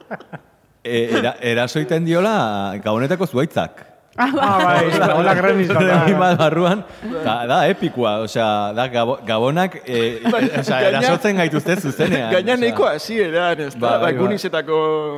[0.83, 3.94] e, era, erasoiten diola gabonetako zuaitzak.
[4.17, 4.39] Ah, ba.
[4.41, 6.37] Ah, bai, hola Gremlins bat.
[6.39, 6.85] Barruan,
[7.23, 12.31] da, da epikoa, osea, da gabo, gabonak, e, osea, Gaina- erasotzen gaituzte zuzenean.
[12.31, 14.21] Gaina nahiko hasi eran, ez da, Ba, ba, bai, bai.
[14.21, 14.77] gunizetako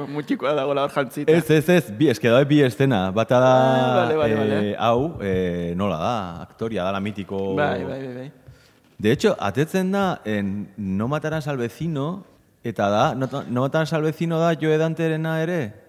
[0.09, 1.31] mutxikoa dagoela hor jantzita.
[1.31, 3.11] Ez, ez, ez, bi, eske da bi estena.
[3.13, 7.53] Bata da, Ah, vale, vale, eh, hau, eh, nola da, aktoria da la mitiko...
[7.55, 8.31] Bai, bai, bai, bai.
[8.97, 12.23] De hecho, atetzen da, en No matarás al vecino,
[12.63, 15.85] eta da, No, no matarás al vecino da Joe Danterena ere?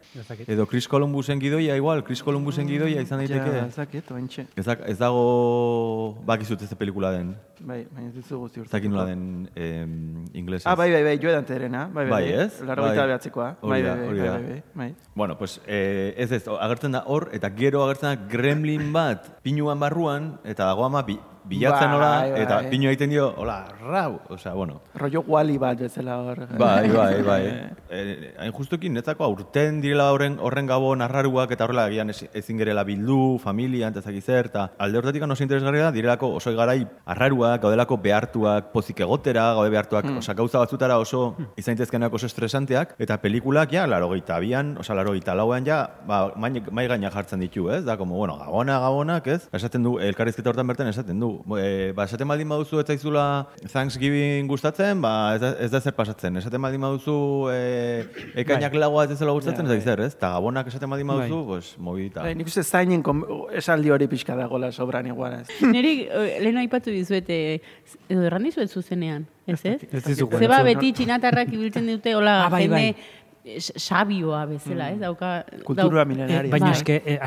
[0.47, 3.51] Edo Chris Columbusen gidoia, igual, Chris Columbusen gidoia izan daiteke.
[3.53, 4.47] Ja, ez dakit, ointxe.
[4.57, 7.35] Ez, da, ez dago, bakizut ez pelikula den.
[7.61, 10.67] Bai, baina ez duzu guzti Ez dakit nola den em, inglesez.
[10.71, 11.87] Ah, bai, bai, bai, joe danterena.
[11.93, 12.61] Bai, bai, Bai, ez?
[12.65, 12.95] Bai.
[12.97, 13.51] behatzekoa.
[13.61, 14.33] Hori Bai, da, bai, hori bai, da.
[14.33, 14.95] bai, bai, bai.
[15.15, 19.79] Bueno, pues eh, ez ez, agertzen da hor, eta gero agertzen da gremlin bat pinuan
[19.81, 21.19] barruan, eta dago ama bi,
[21.49, 22.41] bilatzen hola, bai.
[22.43, 24.81] eta pinu egiten dio, hola, rau, osea, bueno.
[24.95, 26.47] Rollo wali bat bezala hor.
[26.59, 27.43] Bai, bai, bai.
[27.91, 32.59] Eh, hain justukin, netzako aurten direla horren, horren gabon arraruak eta horrela egian ez- ezin
[32.59, 36.87] gerela bildu, familia, eta ezaki zer, eta alde hortatik oso interesgarria da, direlako oso garai
[37.07, 42.95] arraruak, gaudelako behartuak, pozik egotera, gaude behartuak, osea, gauza batzutara oso izan daitezkeenak oso estresanteak,
[42.99, 47.71] eta pelikulak, ja, laro abian, osea, laro lauean, ja, ba, mai, mai gaina jartzen ditu,
[47.71, 47.85] ez?
[47.85, 49.49] Da, como, bueno, gabona, gabonak, ez?
[49.53, 51.38] Esaten du, elkarrizketa hortan bertan esaten du.
[51.59, 53.24] E, ba, esaten baldin baduzu ez zaizula
[53.72, 56.36] Thanksgiving gustatzen, ba, ez da, ez da zer pasatzen.
[56.41, 57.16] Esaten baldin baduzu
[57.53, 58.05] e,
[58.43, 60.14] ekainak lagoa ez zela gustatzen, ez da zer, ez?
[60.18, 62.22] Ta gabonak esaten baldin baduzu, pues, movita.
[62.26, 63.24] Bai, nik uste zainen kom-
[63.55, 65.41] esaldi hori pixka dagoela sobran igual.
[65.43, 65.49] Ez.
[65.74, 67.61] Neri, eh, lehen aipatu dizuet, eh,
[68.09, 69.78] edo erran dizuet zuzenean, ez ez?
[69.93, 73.14] Ez dizu Zeba beti txinatarrak ibiltzen dute, hola, Ah, bai, jende bai.
[73.49, 74.99] eh, sabioa bezala, ez?
[75.01, 76.43] Dauka, Kultura dau- milenaria.
[76.45, 76.76] Eh, baina Bai.
[76.76, 77.18] eske, eh,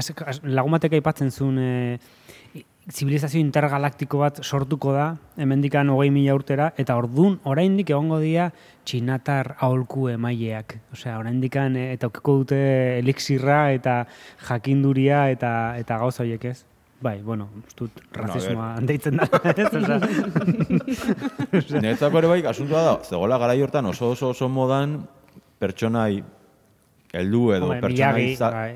[0.43, 1.97] lagun batek aipatzen zuen eh,
[2.89, 8.47] zibilizazio intergalaktiko bat sortuko da, hemendikan hogei mila urtera, eta ordun oraindik egongo dira
[8.85, 10.79] txinatar aholku emaileak.
[10.95, 12.57] Osea, oraindikan eh, eta aukiko dute
[12.99, 13.99] elixirra eta
[14.47, 16.57] jakinduria eta eta gauza horiek ez.
[17.01, 19.25] Bai, bueno, uste dut razismoa deitzen da,
[19.55, 19.69] ez?
[21.61, 24.99] Osea, Netzako ere bai, asuntua da, zegoela garai hortan oso oso oso modan
[25.61, 26.21] pertsonai
[27.13, 28.75] heldu edo hombre, pertsonai Miyagi, za- bai.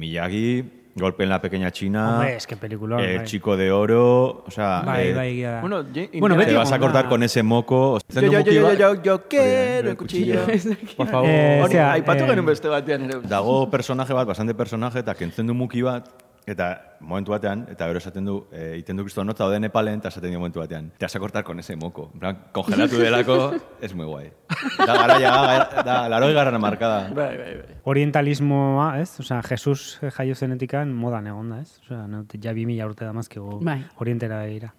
[0.00, 0.46] Miyagi,
[0.94, 3.26] Golpe en la pequeña China, Hombre, es que peliculón, El bai.
[3.26, 5.60] chico de oro, o sea, Bai, eh, da.
[5.60, 5.84] Bueno,
[6.18, 7.98] bueno, te vas a cortar con ese moco.
[8.08, 10.40] Yo, yo, yo, yo, yo, yo quiero el cuchillo.
[10.96, 11.28] Por favor.
[11.30, 13.20] Eh, Hori, zera, aipatu eh, genuen beste batean ere.
[13.22, 16.10] Dago personaje bat, bastante personaje, eta kentzen du muki bat,
[16.50, 20.10] eta momentu batean, eta gero esaten du, e, iten du kristo nota, ode Nepalen, eta
[20.12, 20.90] esaten dio momentu batean.
[20.98, 22.10] Te vas a cortar con ese moco.
[22.14, 24.32] En plan, congelatu delako, es muy guay.
[24.78, 27.08] Da garaia, da, da, laroi garran markada.
[27.08, 27.76] Bai, bai, bai.
[27.84, 29.20] orientalismoa, ez?
[29.20, 31.78] Osea, Jesus eh, jaio zenetikan modan egon da, ez?
[31.86, 33.80] Osea, no, ja bi mila urte damazkigu Bai.
[33.98, 34.74] orientera begira.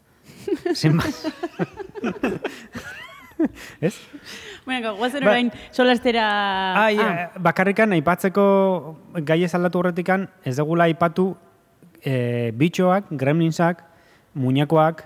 [0.73, 1.25] Sin más.
[3.81, 3.95] ez?
[4.65, 6.83] Bueno, guazen Ba- orain solastera...
[6.85, 8.43] Ai, eh, bakarrikan aipatzeko
[9.25, 11.31] gai ez aldatu horretikan, ez degula aipatu
[12.03, 13.83] eh, bitxoak, gremlinsak,
[14.33, 15.05] muñekoak,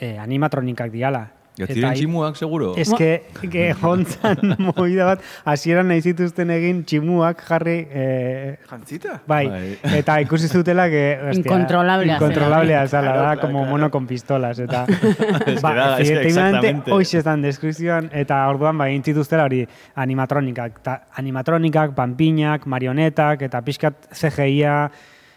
[0.00, 1.28] eh, animatronikak diala.
[1.52, 2.70] Ja, ziren ai- tximuak, seguro?
[2.80, 4.38] Ez que, que jontzan
[4.72, 9.18] movida bat, hasieran nahi zituzten egin tximuak jarri, eh, Jantzita?
[9.28, 9.76] bai, Bai.
[9.98, 12.88] eta ikusi zutela que, hostia, Incontrolablea zela, incontrolablea bai.
[12.88, 13.70] zela, Claro, da, claro, como claro.
[13.70, 14.86] mono con pistolas, eta,
[15.44, 16.90] que ba, da, es que exactamente.
[16.90, 23.60] hoxe estan deskripzioan, eta orduan, ba, egin zituztela hori animatronikak, ta, animatronikak, panpinak, marionetak, eta
[23.60, 24.88] pixkat CGI-a,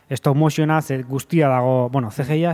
[0.10, 2.54] stop motiona, ze guztia dago, bueno, CGI-a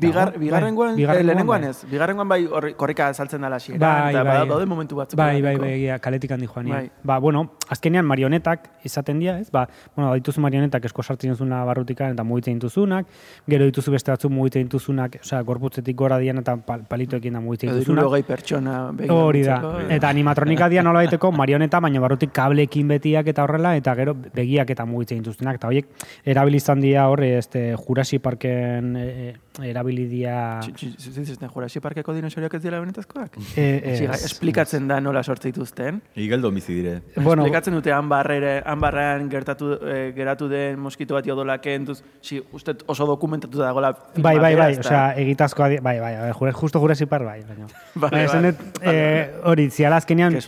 [0.00, 1.70] Bigar, bigarrengoan, bai, eh, lehenengoan bai.
[1.70, 1.84] ez.
[1.90, 4.38] Bigarrengoan bai korrika saltzen dala xieran, Bai, eta bai.
[4.38, 5.18] bai, daude momentu batzuk.
[5.18, 6.90] Bai, bai, bai, kaletik handi joan Bai.
[7.04, 9.50] Ba, bueno, azkenean marionetak izaten dira, ez?
[9.50, 9.66] Ba,
[9.96, 13.06] bueno, dituzu marionetak esko sartzen duzuna barrutikan eta mugitzen dituzunak,
[13.46, 17.70] gero dituzu beste batzuk mugitzen dituzunak, osea, gorputzetik gora dian eta pal, palitoekin da mugitzen
[17.70, 18.02] Edo dituzunak.
[18.04, 18.76] hirurogei pertsona.
[19.10, 19.58] Hori da.
[19.88, 24.70] Eta animatronika dia nola baiteko marioneta, baina barrutik kableekin betiak eta horrela, eta gero begiak
[24.70, 25.56] eta mugitzen dituztenak.
[25.60, 25.86] Eta horiek
[26.24, 30.60] erabilizan dira hor, este, Jurasi Parken e, erabilidia...
[30.62, 33.36] Txi- txi- txi- Zizten, Jurassic Parkeko dinosauriak ez dira benetazkoak?
[33.56, 36.00] Eh, eh, Ziga, esplikatzen da nola sortze dituzten.
[36.16, 37.00] Igeldo bizi dire.
[37.16, 42.76] Bueno, Esplikatzen dute hanbarrere, hanbarrean gertatu, eh, geratu den moskito bat jodola kentuz, si, uste
[42.86, 44.86] oso dokumentatu dagoela Bai, bai, bai, ezta?
[44.86, 47.66] osea, egitazkoa, bai, bai, bai, jure, justo Jurassic Park, bai, baina.
[47.98, 48.42] Bai, bai.
[48.46, 50.38] dut, eh, hori, ziala azkenean,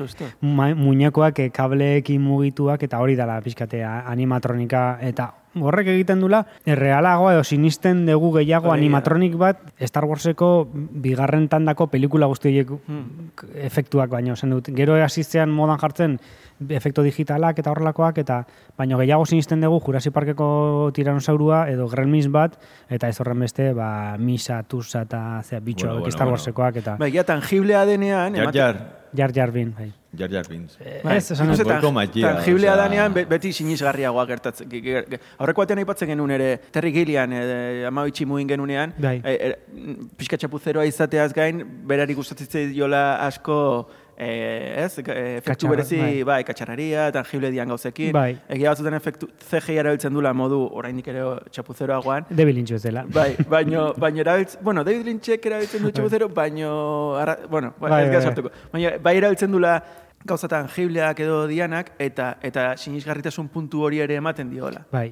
[0.40, 7.44] muñekoak eh, kableekin mugituak, eta hori dala pixkatea animatronika, eta horrek egiten dula, errealagoa edo
[7.44, 13.30] sinisten dugu gehiago animatronik bat Star Warseko bigarren tandako pelikula guzti horiek Hmm.
[13.54, 14.68] efektuak baino, esan dut.
[14.74, 16.18] Gero hasitzean modan jartzen
[16.68, 18.44] efekto digitalak eta horrelakoak, eta
[18.76, 24.16] baino gehiago sinisten dugu Jurassic Parkeko tiranosaurua edo Gremlins bat, eta ez horren beste, ba,
[24.18, 26.28] Misa, Tusa eta zera, bitxo, Bueno, bueno, Star.
[26.28, 28.34] Warsekoak, eta Bai, ja, tangiblea denean...
[28.34, 28.76] Jar Jar,
[29.16, 29.92] Jar Jar Bin, bai.
[30.12, 30.76] Jar Jar Binks.
[31.04, 34.68] Bai, Ez, esan Goiko maitea, Tangiblea danean be- beti sinisgarriagoa gertatzen.
[34.68, 39.20] ge- ge- ge- Aurreko batean aipatzen genuen ere, Terry Gillian, e, amabitxi muin genunean, e,
[39.24, 39.56] e,
[40.16, 43.88] pixka txapuzeroa izateaz gain, berari gustatzen jola asko,
[44.20, 45.02] e, ez, e,
[45.38, 46.22] efektu Katxarra, berezi, bai.
[46.28, 48.12] bai, katxarraria, tangible dian gauzekin.
[48.12, 48.34] Bai.
[48.52, 52.28] Egia batzutan efektu CGI erabiltzen dula modu oraindik ere txapuzeroagoan.
[52.30, 53.06] David Lynch ez dela.
[53.14, 56.70] Bai, baino, baino erabiltzen, bueno, David Lynchek erabiltzen du txapuzero, baino,
[57.20, 58.54] arra, bueno, bai, Bai, ez bai, bai.
[58.76, 59.78] Baina, bai erabiltzen dula
[60.24, 64.84] gauza tangibleak edo dianak, eta eta sinisgarritasun puntu hori ere ematen diola.
[64.92, 65.08] Bai.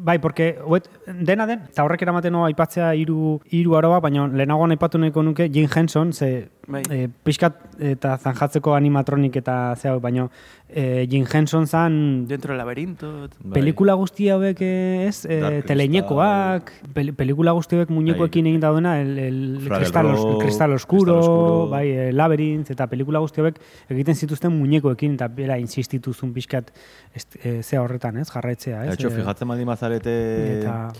[0.00, 4.98] Bai, porque oet, dena den, eta horrek eramaten aipatzea hiru hiru aroa, baina lehenagoan aipatu
[4.98, 6.82] nahiko nuke Jim Henson, ze Bai.
[6.88, 7.58] e, pixkat
[7.92, 10.28] eta zanjatzeko animatronik eta zea, baina
[10.68, 13.28] e, Jim Henson zan Dentro del laberinto.
[13.42, 13.58] Bai.
[13.58, 19.18] pelikula guzti hauek eh, ez, e, teleinekoak, pel, pelikula guzti hauek muñekoekin egin daudena, el,
[19.18, 23.60] el, kristal, os- Rock, kristal oscuro, bai, e, Labyrinth, eta pelikula guzti hauek
[23.90, 26.70] egiten zituzten muñekoekin, eta bera insistituzun pixkat
[27.14, 28.94] est, e, zea horretan, ez, jarraitzea, ez.
[28.94, 30.14] Etxo, e, fijatzen baldin bazarete...
[30.60, 30.92] Eta,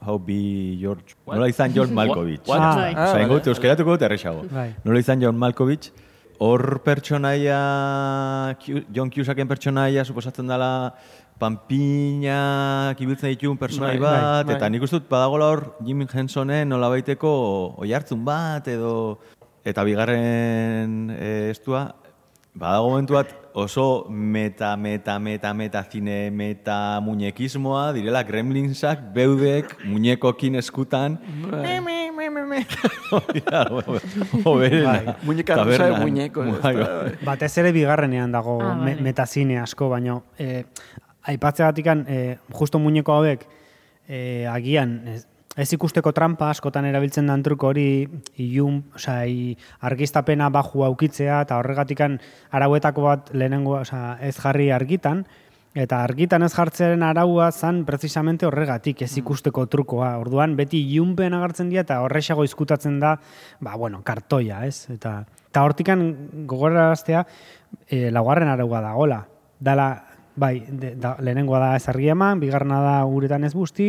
[0.00, 1.16] Hau bi George...
[1.26, 2.44] Nola izan John Malkovich.
[2.46, 2.60] What?
[2.60, 2.74] Ah.
[2.76, 2.92] Bai.
[2.94, 3.54] Ah, Osa, ingo, vale.
[3.54, 4.44] euskeratuko dut errexago.
[4.52, 4.70] Bai.
[4.84, 5.90] Nola izan John Malkovich,
[6.38, 7.60] hor pertsonaia,
[8.94, 10.94] John Cusacken pertsonaia, suposatzen dela,
[11.38, 14.70] panpinak ibiltzen dituen personai Bai, bat, bai, eta bai.
[14.74, 17.30] nik uste dut badagola hor Jim Hensonen nola baiteko
[17.78, 19.18] oi hartzun bat, edo...
[19.68, 21.82] Eta bigarren e, estua,
[22.58, 30.56] badago momentu bat oso meta, meta, meta, meta, zine, meta muñekismoa, direla gremlinsak, beudek, muñekokin
[30.58, 31.18] eskutan,
[31.50, 32.66] me, me, me, me, me.
[34.44, 34.92] Hoberena.
[34.92, 35.14] Bai.
[35.22, 37.16] Muñeka rusa de bai.
[37.24, 38.96] Batez ere bigarrenean dago Ah, vale.
[39.02, 40.64] metazine asko, baino eh,
[41.22, 43.46] aipatzeagatikan eh, justo muñeko hauek
[44.08, 45.02] eh, agian
[45.58, 48.06] ez, ikusteko trampa askotan erabiltzen dan truko hori
[48.38, 49.56] ilun, osea, i,
[49.90, 52.16] argiztapena baju aukitzea eta horregatikan
[52.54, 55.26] arauetako bat lehenengo, osea, ez jarri argitan,
[55.78, 60.14] Eta argitan ez jartzearen araua zan precisamente horregatik ez ikusteko trukoa.
[60.18, 63.12] Orduan beti ilunpen agertzen dira eta horrexago izkutatzen da,
[63.60, 64.88] ba, bueno, kartoia, ez?
[64.90, 65.20] Eta,
[65.52, 66.02] eta hortikan
[66.50, 67.22] gogoraraztea
[67.86, 69.20] e, laugarren araua dagola.
[69.60, 69.88] Dala,
[70.38, 73.88] bai, de, da, lehenengoa da ez argi eman, bigarrena da uretan ez busti,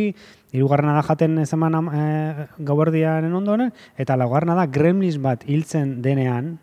[0.52, 6.56] hirugarrena da jaten ez eman e, gauerdiaren ondoren, eta laugarrena da gremlins bat hiltzen denean,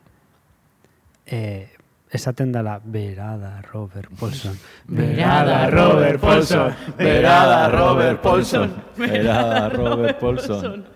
[1.26, 1.68] e,
[2.12, 4.56] esaten dela, berada Robert Paulson.
[4.88, 6.74] Berada Robert Paulson.
[6.98, 8.74] Berada Robert Paulson.
[8.98, 10.86] Berada Robert Paulson.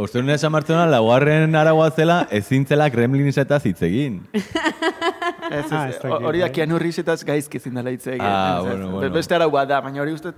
[0.00, 4.20] Oste honen esan martzen laugarren araua zela, ezin zela Gremlins eta hitz egin.
[5.50, 6.52] Ez, ez, Ah, ez dakit, hori da bai.
[6.54, 8.20] Keanu Reevesetaz gaizki ezin dela hitz egin.
[8.22, 9.12] Ah, Ez, ez, bueno, bueno.
[9.14, 10.32] Beste araua da, baina hori uste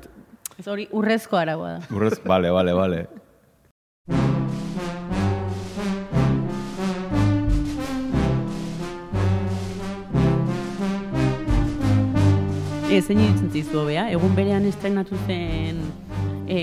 [0.58, 1.94] Ez hori urrezko aragoa da.
[1.96, 3.06] Urrez, vale, vale, vale.
[12.92, 15.78] Ez, zein iruditzen zizu hobea, egun berean estrenatu zen
[16.52, 16.58] e,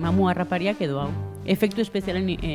[0.00, 1.10] mamu harrapariak edo hau.
[1.44, 2.52] Efektu espezialen e,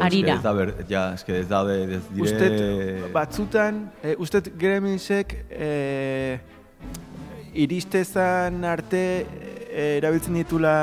[0.00, 0.36] arira.
[0.36, 2.26] Ez da, ber, ja, eske ez daude, ez dire...
[2.26, 6.38] Ustet, batzutan, e, ustet Gremlinsek e,
[7.64, 10.74] iristezan arte e, erabiltzen ditula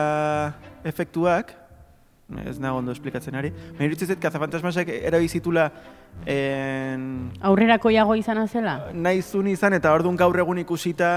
[0.87, 1.55] efektuak,
[2.47, 5.67] ez nago ondo esplikatzen ari, baina iruditzen zait kazafantasmasek erabizitula
[6.25, 8.77] en, Aurrerako jago izan zela?
[8.93, 11.11] nahi zun izan eta orduan gaur egun ikusita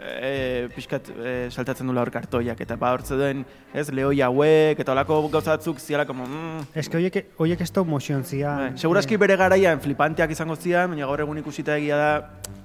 [0.00, 3.44] e, pixkat e, saltatzen dula hor kartoiak eta ba hor zeuden
[3.74, 7.86] ez lehoi hauek eta olako gauza batzuk ziala como mm, Ez que hoiek, hoiek stop
[7.86, 8.56] motion zia.
[8.56, 8.70] bai.
[8.76, 12.10] Segurazki bere garaian flipanteak izango zian, baina gaur egun ikusita egia da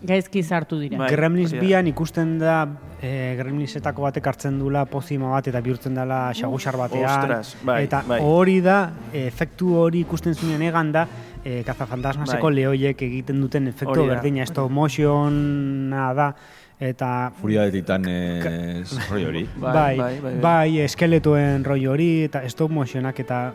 [0.05, 0.97] Gaizki sartu dira.
[0.97, 1.09] Bai.
[1.09, 1.59] Gremlins da.
[1.61, 2.57] bian ikusten da
[3.01, 7.05] e, Gremlinsetako batek hartzen dula pozima bat eta bihurtzen dela xagusar batean.
[7.09, 8.19] ostras, bai, eta bai.
[8.21, 11.07] hori da, efektu hori ikusten zuen egan da,
[11.43, 12.55] e, kazafantasmaseko Bai.
[12.59, 14.15] lehoiek egiten duten efektu da.
[14.15, 16.33] berdina, stop motiona da,
[16.79, 19.43] eta Furia de titanes roi hori.
[19.59, 20.79] Bai, bai, bai, bai, bai.
[20.85, 23.53] eskeletoen roi hori eta stop motionak eta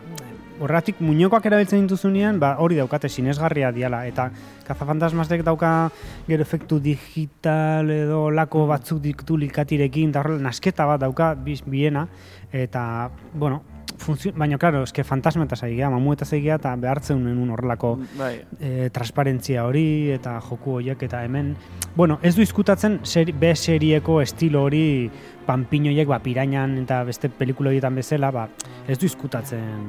[0.61, 4.27] horratik muñekoak erabiltzen dituzunean, ba, hori daukate sinesgarria diala eta
[4.67, 5.89] kazafantasmasek dauka
[6.27, 12.07] gero efektu digital edo lako batzuk ditu likatirekin horrela nasketa bat dauka biz, biena
[12.51, 13.63] eta bueno,
[14.01, 18.33] funtzio, baina claro, eske fantasmetaz egia, mamuetaz egia eta behartzen un horrelako bai.
[18.59, 21.55] e, transparentzia hori eta joku horiek eta hemen
[21.95, 25.09] bueno, ez du izkutatzen seri, B serieko estilo hori
[25.45, 28.47] panpinoiek ba, pirainan eta beste pelikula horietan bezala ba,
[28.87, 29.87] ez du izkutatzen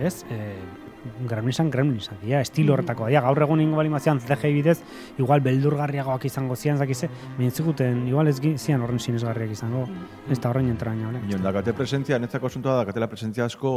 [0.00, 0.24] ez?
[0.30, 0.85] E,
[1.28, 3.22] Gremlinsan Gremlinsak dira, estilo horretako dira.
[3.24, 4.76] Gaur egun ingo balimazian CGI bidez,
[5.18, 9.86] igual beldurgarriagoak izango zian, zakize, mintzikuten, igual ez zian horren sinesgarriak izango.
[10.30, 11.22] Ez da horren entraña, ole?
[11.30, 13.72] Ion, dakate presentzia, netzako asuntua da, dakatela presentzia asko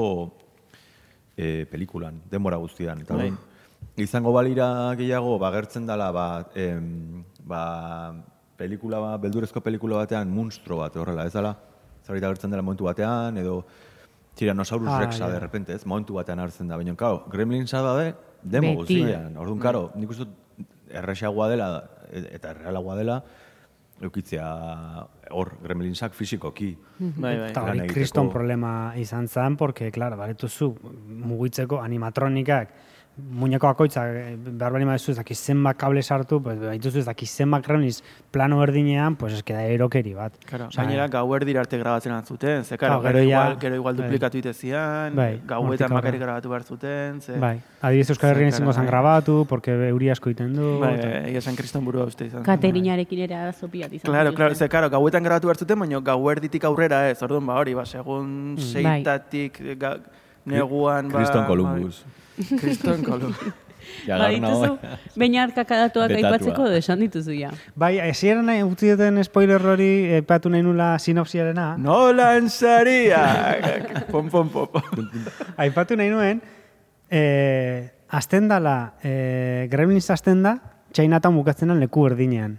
[1.35, 3.05] e, pelikulan, denbora guztian.
[3.05, 3.37] Eta orduan,
[3.99, 4.69] izango balira
[4.99, 7.63] gehiago, ba, gertzen dela, ba, em, ba,
[8.59, 11.55] pelikula, ba, beldurezko pelikula batean, monstro bat, horrela, ez dela,
[12.05, 13.63] zaurita gertzen dela momentu batean, edo
[14.39, 15.33] Tyrannosaurus Ah, Rexa, ja.
[15.33, 16.77] de repente, ez, momentu batean hartzen da.
[16.79, 18.13] Baina, kau, Gremlinsa da de,
[18.43, 19.35] demo guztian.
[19.37, 20.29] Orduan, karo, nik uste
[20.89, 21.69] erresagoa dela,
[22.09, 23.19] eta errealagoa dela,
[24.01, 24.47] eukitzea
[25.35, 26.71] hor, Gremlinsak fizikoki.
[26.99, 27.49] Bai, bai.
[27.49, 30.71] Eta hori kriston problema izan zen, porque, claro, baretuzu
[31.33, 32.71] mugitzeko animatronikak,
[33.31, 37.29] muñeko bakoitza, eh, behar bali madezu ez dakiz zenbat kable sartu, pues, baituzu ez dakiz
[37.29, 40.33] zenbat gremlins plano erdinean, pues ez da erokeri bat.
[40.45, 44.03] Claro, Osea, gainera gauerdi arte grabatzen antzuten, ze claro, gero, ja- igual, gero igual bai.
[44.05, 46.25] duplikatu ite zian, Bai, gauetan bakarrik aurrera.
[46.25, 47.37] grabatu behar zuten, ze...
[47.37, 48.91] Bai, adibidez Euskal Herrian Ze, izango zen bai.
[48.91, 50.79] grabatu, porque euri asko iten du.
[50.79, 50.95] Bai,
[51.25, 52.43] egia esan kriston burua uste izan.
[52.43, 54.11] Katerinarekin ere arazo piat izan.
[54.11, 57.73] Claro, claro, ze, claro, gauetan grabatu behar zuten, baina gauerditik aurrera ez, orduan, ba, hori,
[57.73, 59.97] ba, segun seitatik, ga,
[60.45, 61.17] neguan, ba...
[61.19, 62.03] Kriston Columbus.
[62.05, 62.15] ba,
[62.59, 63.53] Kriston Columbus.
[64.05, 64.75] Ja, Ba, dituzu,
[65.17, 66.29] baina arkakadatuak Betatua.
[66.29, 67.49] aipatzeko edo esan dituzu ja.
[67.79, 69.87] Bai, esieran nahi utzi duten spoiler hori
[70.19, 71.71] epatu nahi nula sinopsiarena.
[71.81, 73.23] Nolan saria!
[74.11, 74.67] pom, pom, pom.
[75.57, 76.41] Aipatu nahi nuen,
[77.09, 80.57] eh, azten dala, eh, Gremlins azten da,
[80.93, 82.57] Chinatown bukatzen leku erdinean.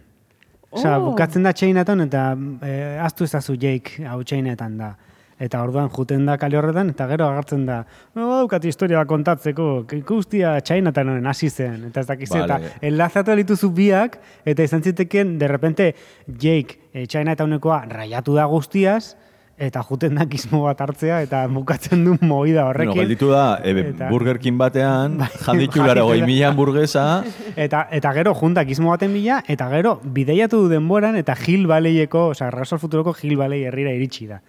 [0.71, 1.11] Osea, Oh.
[1.11, 4.93] bukatzen da Chinatown eta eh, aztu ezazu Jake hau Chinatown da.
[5.41, 7.79] Eta orduan juten da kale horretan, eta gero agartzen da,
[8.15, 12.45] no, daukat historia bat kontatzeko, ikustia Chinatownen hasi zen, eta ez dakiz, Vale.
[12.45, 15.95] eta enlazatu dituzu biak, eta izan ziteken, de repente,
[16.29, 19.15] Jake eh, Chinatownekoa raiatu da guztiaz,
[19.61, 22.95] eta juten da gizmo bat hartzea, eta bukatzen du Bueno, horrekin.
[23.01, 27.25] gelditu da, e, Eta- Burger King batean, Bai, janditu laro goi mila hamburguesa,
[27.57, 32.29] Eta, eta gero junta gizmo baten bila, eta gero bideiatu du denboran, eta Hill Valleyeko,
[32.37, 34.41] oza, Rasol Futuroko Hill Valley herrira iritsi da.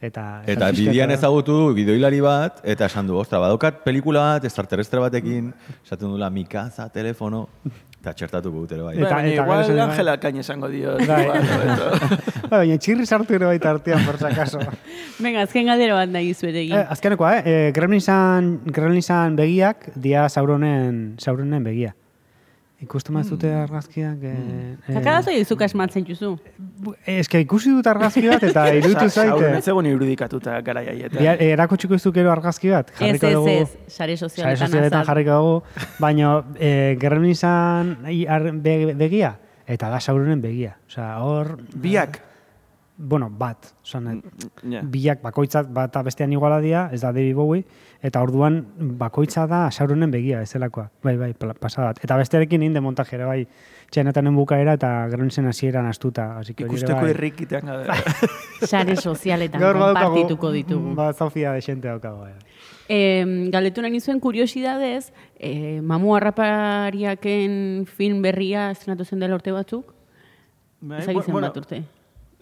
[0.00, 4.44] Eta, Eta bidean eta- ezagutu du gidoilari bat, eta esan du, ostra, badaukat pelikula bat,
[4.44, 7.48] extraterrestre batekin, esaten dula, mikaza, telefono,
[8.00, 8.94] eta txertatuko dut ere bai.
[8.98, 10.98] Eta- Eta, igual zen- Angela Kain esango dio.
[10.98, 11.22] Bai.
[11.24, 12.20] igual, hobeto.
[12.50, 14.58] Ba, baina txirri sartu ere baita artean, por si acaso.
[15.18, 16.76] Venga, azken galdera bat nahi zuet egin.
[16.76, 17.42] eh, azkenekoa, eh?
[17.46, 21.96] eh Gremlinsan, Gremlinsan begiak, dia Sauronen, Sauronen begia.
[22.84, 24.18] Ikustu mazute argazkiak...
[24.20, 24.32] Eh,
[24.88, 26.34] eh, Kakadazo izuk asmatzen juzu.
[27.08, 29.62] Ez que ikusi dut argazki bat, eta iruditu ez zaite.
[29.64, 31.16] zegoen irudikatuta gara jaietan.
[31.22, 32.90] Bia- eh, Erakutsiko izuke ero argazki bat?
[32.92, 36.70] Ez, Jarriko ez, dugu- ez, sare Sare sozialetan sozialetan jarriko dugu, baina e,
[37.00, 39.32] Gremlinsan i- ar- be, begia,
[39.66, 40.76] eta da Sauronen begia.
[40.86, 41.56] Osea, hor...
[41.74, 42.20] Biak.
[42.98, 43.72] Bueno, bat.
[43.84, 44.22] Osan,
[44.68, 44.80] Ja.
[44.82, 47.64] biak bakoitzat bata bestean iguala dira, ez da David Bowie,
[48.06, 48.60] eta orduan
[49.00, 50.90] bakoitza da Sauronen begia, ezelakoa.
[51.02, 51.98] Bai, bai, pla- pasa bat.
[52.04, 53.46] Eta bestearekin egin de montajera, bai,
[53.90, 56.38] txenetanen bukaera eta Gremlinsen hasieran astuta.
[56.38, 57.10] Así que ere Ikusteko bai.
[57.10, 57.96] irrikitean gara.
[58.62, 60.94] Sare sozialetan konpartituko ditugu.
[60.94, 62.20] Ba, Sofia de xente daukago.
[62.28, 62.32] Bai.
[62.88, 65.10] Eh, galetu nahi nizuen kuriosidadez,
[65.42, 69.92] eh, mamu harrapariaken film berria estrenatu zen dela urte batzuk?
[70.80, 71.82] Bai, Ez bu- zen bat urte.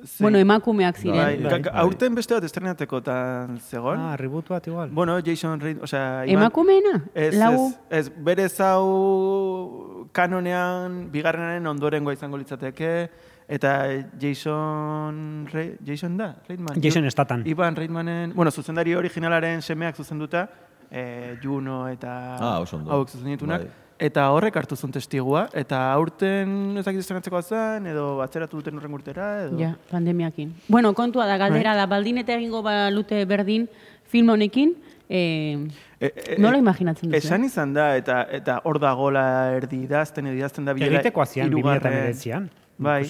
[0.05, 1.17] Zein- Bueno, emakumeak ziren.
[1.17, 1.73] Bai, Bai, bai.
[1.83, 3.99] aurten beste bat estrenateko tan zegoen.
[4.01, 4.91] Ah, reboot bat igual.
[4.91, 7.05] Bueno, Jason Reid, o sea, Iban- Emakumeena?
[7.15, 7.69] Ez, Lau?
[7.91, 13.11] ez, ez, berez hau kanonean bigarrenaren ondorengoa izango litzateke,
[13.49, 13.89] eta
[14.21, 16.81] Jason, Re, Jason da, Reitman?
[16.83, 17.43] Jason Statham.
[17.47, 20.49] Ivan Reitmanen, bueno, zuzendari originalaren semeak zuzenduta,
[20.91, 22.91] eh, Juno eta Ah, oso ondo.
[22.93, 23.71] hauek zuzenditunak, Bai.
[23.99, 28.95] Eta horrek hartu zuen testigua, eta aurten ez dakit estrenatzeko zen, edo atzeratu duten horren
[28.95, 29.59] urtera, edo...
[29.61, 30.53] Ja, pandemiakin.
[30.68, 33.68] Bueno, kontua da, galdera da, baldin eta egingo balute berdin
[34.11, 34.74] film honekin,
[35.09, 35.66] eh,
[36.05, 37.16] E, e, nola imaginatzen duzu?
[37.16, 40.99] Esan izan da, eta eta hor dagola erdi idazten, edo idazten da bilela...
[40.99, 42.49] Egiteko azian, hirugarren- 2019an.
[42.76, 43.05] Bai.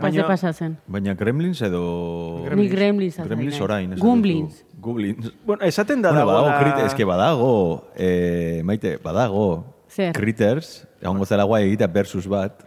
[0.00, 0.24] Baina...
[0.26, 0.78] Pasa zen.
[0.88, 1.82] Baina Gremlins edo...
[2.56, 3.62] Ni Gremlins azal Gremlins naiz.
[3.62, 3.94] orain.
[4.00, 4.64] Gumblins.
[4.80, 5.28] Gumblins.
[5.46, 7.52] Bueno, esaten da Bueno, badago, dagoela- krite, eske badago,
[7.94, 9.44] eh, maite, badago,
[9.90, 10.12] Zer?
[10.14, 12.64] Critters, egongo zela guai egitea versus bat.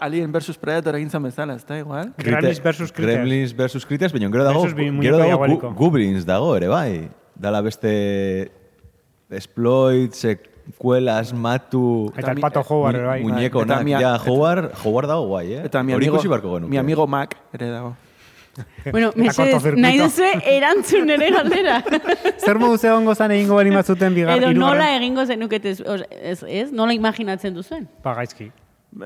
[0.00, 2.12] Alien versus Predator egin zan bezala, ez da igual?
[2.18, 3.16] Gremlins versus Critters.
[3.20, 5.70] Gremlins versus Critters, baina gero dago, gero dago diaboliko.
[5.70, 7.08] gu- Goblins dago ere bai.
[7.38, 8.50] Dala beste
[9.30, 13.22] exploit, sekuelas, matu, Eta el pato Howard, ere bai.
[13.22, 13.86] muñeko nak.
[13.86, 15.62] Ja, Howard, Howard dago guai, eh?
[15.64, 16.18] Eta mi amigo,
[16.68, 17.96] mi amigo Mac ere dago.
[18.92, 21.82] Bueno, mesedez, nahi duzu erantzun ere galdera.
[22.44, 26.42] Zer modu ze egongo zan egingo bali mazuten bigar, Edo hirugarren- nola egingo zenukete, ez,
[26.46, 27.88] ez, nola imaginatzen duzuen?
[28.04, 28.50] Ba, gaizki.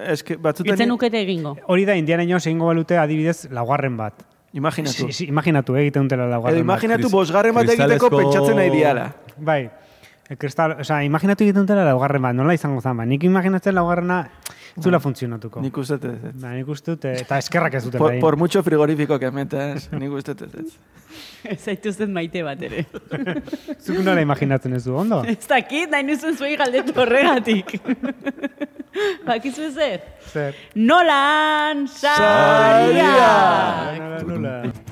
[0.06, 0.74] Ez que batzutan...
[0.76, 1.56] Itzen nukete egingo.
[1.66, 4.22] Hori da, Indiana Jones egingo balute adibidez laugarren bat.
[4.52, 5.06] Imaginatu.
[5.08, 8.70] Si, si, imaginatu, eh, egiten dutela laugarren Edo imaginatu Kris- bosgarren bat egiteko pentsatzen nahi
[8.70, 9.06] diala.
[9.10, 9.32] bat.
[9.38, 9.62] Bai.
[10.38, 13.04] Kristal, o sea, imaginatu egiten dutela laugarren bat, nola izango zan, ba.
[13.08, 14.20] Nik imaginatzen laugarrena
[14.76, 15.60] ez zula funtzionatuko.
[15.64, 16.32] Nik uste ez ez.
[16.40, 18.20] Ba, nik uste dut, eta eskerrak ez dute Por, bai.
[18.20, 20.76] por mucho frigorífico que metas, nik uste ez ez.
[21.44, 22.86] Ez zaituzten maite bat ere.
[23.84, 25.22] Zuk nola imaginatzen ez du, ondo?
[25.28, 27.74] Ez dakit, nahi nuzuen zuei galdetu horregatik.
[29.26, 30.00] Bakizu zer?
[30.32, 30.56] Zer?
[30.76, 33.12] Nolan Saria!
[34.22, 34.91] Saria!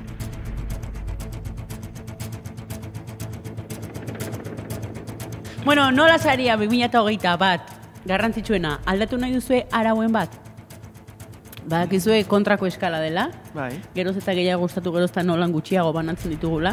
[5.63, 7.61] Bueno, nola saria 2008 bat,
[8.09, 10.33] garrantzitsuena, aldatu nahi duzue arauen bat?
[11.69, 13.75] Badakizue kontrako eskala dela, Bai.
[13.95, 16.73] geroz eta gehiago gustatu geroz eta nolan gutxiago banatzen ditugula.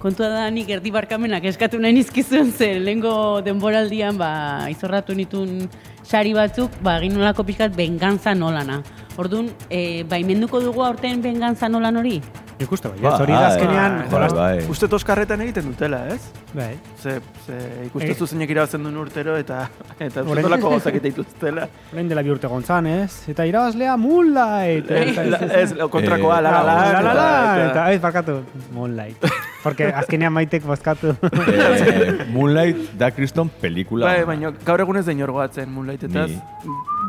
[0.00, 4.30] Kontua da nik erdi barkamenak eskatu nahi nizkizuen zen, lehengo denboraldian ba,
[4.72, 5.68] izorratu nitun
[6.02, 8.80] sari batzuk, ba, egin nolako pixkat bengantza nolana.
[9.20, 12.22] Orduan, e, baimenduko dugu aurten bengantza nolan hori?
[12.60, 14.32] Nik uste bai, ez hori da azkenean, bai, jolas...
[14.36, 14.64] bai.
[14.68, 16.20] Uste toskarretan egiten dutela, ez?
[16.52, 16.74] Bai.
[17.00, 17.14] Ze,
[17.46, 17.56] ze
[17.86, 18.14] ikuste Eh.
[18.18, 19.62] zu zeinek irabazten duen urtero eta
[19.98, 21.68] eta zutolako gauzak eta dituztela.
[21.94, 23.22] Orain dela bi urte gontzan, ez?
[23.32, 24.90] Eta irabazlea Moonlight!
[24.90, 28.40] Eta, La- Ez, kontrakoa, Eh, la la la, la, la, la, eta- eta, ez, barkatu,
[28.72, 29.24] Moonlight.
[29.62, 31.14] Porque azkenean maitek bozkatu.
[31.22, 34.06] Eh, Moonlight da kriston pelikula.
[34.06, 36.28] Bai, baina gaur egun ez da goatzen Moonlightetaz.
[36.30, 36.40] Ni.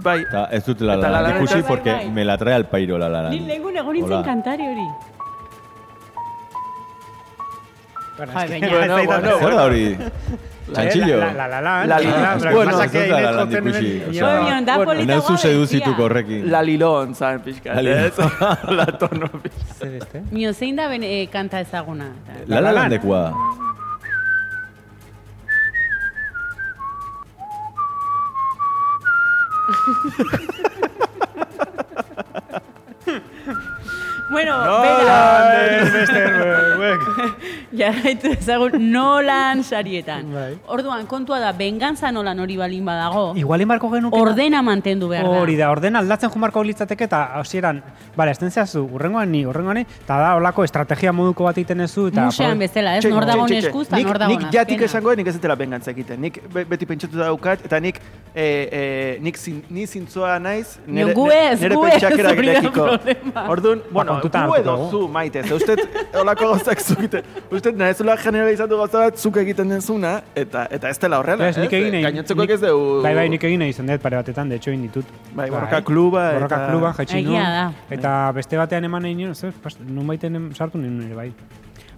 [0.03, 2.11] Bai, Ta, ez dut la Eta la La La ikusi porque Bai, bai.
[2.13, 3.47] me la trae al pairo la la Ni Land.
[3.47, 4.87] lehengun egon nintzen kantari hori.
[8.17, 9.97] Bueno, Jai, es que- baina- ez zait- Bueno, Zer da hori?
[10.73, 11.17] Txantxillo?
[11.17, 12.41] La, la, la, la, La la, Land.
[12.41, 14.43] la, la, Bueno, pasa que ez da La Inés Land jotzen ikusi, hemen- osea, Bai,
[14.43, 15.49] baina da bueno, polita Nauzu guabezia.
[15.51, 16.51] seduzituko horrekin.
[16.51, 17.73] la lilon, zan pixka.
[17.73, 17.99] La Lilon.
[17.99, 18.17] ez?
[18.79, 19.73] La tono pixka.
[19.79, 20.21] Zer beste?
[20.31, 22.11] Mio, zein da ben, e, kanta ezaguna?
[22.47, 23.33] La la Landekoa.
[34.29, 34.81] Bueno, Nolan!
[35.01, 36.21] bera, Ez beste,
[36.77, 37.01] buek.
[37.77, 40.27] Jarraitu ezagun nolan sarietan.
[40.33, 40.57] Bai.
[40.67, 44.19] Orduan, kontua da, bengantza nolan hori balin badago, Igual inbarko genuke...
[44.19, 45.39] ordena mantendu behar da.
[45.41, 47.81] Hori da, ordena aldatzen jumarko litzateke eta hasieran,
[48.15, 52.07] bale, esten zehazu, urrengoan ni, urrengoan ni, eta da, olako estrategia moduko bat egiten ezu,
[52.11, 52.25] eta...
[52.29, 53.05] Musean bezala, ez?
[53.11, 54.89] Nor dagoen eskuz, eta nor dagoen Nik jatik azkena.
[54.91, 56.21] esango nik ez dela bengantza egiten.
[56.21, 57.99] Nik be- beti pentsatu daukat, eta nik,
[58.35, 58.83] e, e,
[59.23, 62.85] nik zin, ni zintzoa naiz, nire, gu ez, nire gu ez, pentsakerak hori da irekiko.
[62.91, 63.45] problema.
[63.55, 65.79] Orduan, bueno, kontutan gu edo zu maite, ze usted
[66.19, 67.23] olako gauzak zukite.
[67.61, 71.73] Usted nahezula generalizatu gauza bat zuk egiten denzuna, eta eta ez dela horrela, Ez, nik
[71.77, 71.99] egin.
[72.01, 73.03] Gainotzekoak ez dugu...
[73.03, 75.05] Bai, bai, nik egin izan dut pare batetan, de hecho, egin ditut.
[75.37, 77.43] Bai, borroka kluba Borroka eta- kluba, jaitsi Egia nuen.
[77.59, 77.67] da.
[77.93, 79.53] Eta beste batean eman nahi nuen, zer,
[79.85, 81.27] nun baiten sartu nuen ere, bai.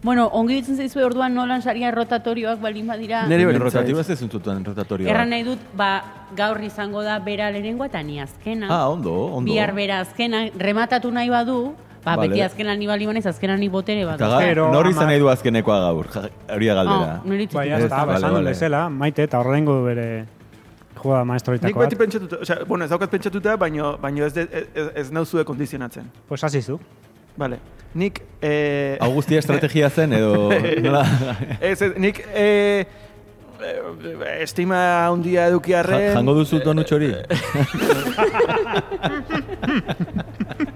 [0.03, 3.23] Bueno, ongi ditzen zaizue orduan nolan saria rotatorioak balin badira.
[3.31, 4.17] Berdin rotatiba zait.
[4.17, 5.07] ez zuntutan rotatorio.
[5.07, 5.93] Erran nahi dut, ba,
[6.35, 8.67] gaur izango da bera lehenengoa eta ni azkena.
[8.69, 9.47] Ah, ondo, ondo.
[9.49, 11.73] Bihar bera azkena, rematatu nahi badu,
[12.05, 12.27] ba, Vale.
[12.29, 14.19] beti azkenan ni bali banez, azkenan ni botere bat.
[14.39, 16.07] Pero, nor izan nahi du azkenekoa gaur?
[16.53, 17.19] Hori da galdera.
[17.23, 17.87] Oh, nire Bai, ya txiki.
[17.89, 18.49] está, Vale, vale.
[18.49, 20.25] bezala, maite, eta horrengo du bere
[21.03, 21.99] Nik maestroitako beti bat.
[21.99, 24.41] pentsatuta, osea, bueno, ez daukat pentsatuta, baino, baino ez, de,
[24.73, 26.05] ez, ez nauzue kondizionatzen.
[26.29, 26.79] Pues hasi zu.
[27.35, 27.57] Vale.
[27.93, 30.49] Nik, eh, Augustia estrategia zen edo...
[30.85, 31.05] nola?
[31.59, 32.85] ez, ez, nik, eh,
[34.39, 36.07] estima handia edukiarren...
[36.09, 37.11] Ja- jango duzu tonutxo hori?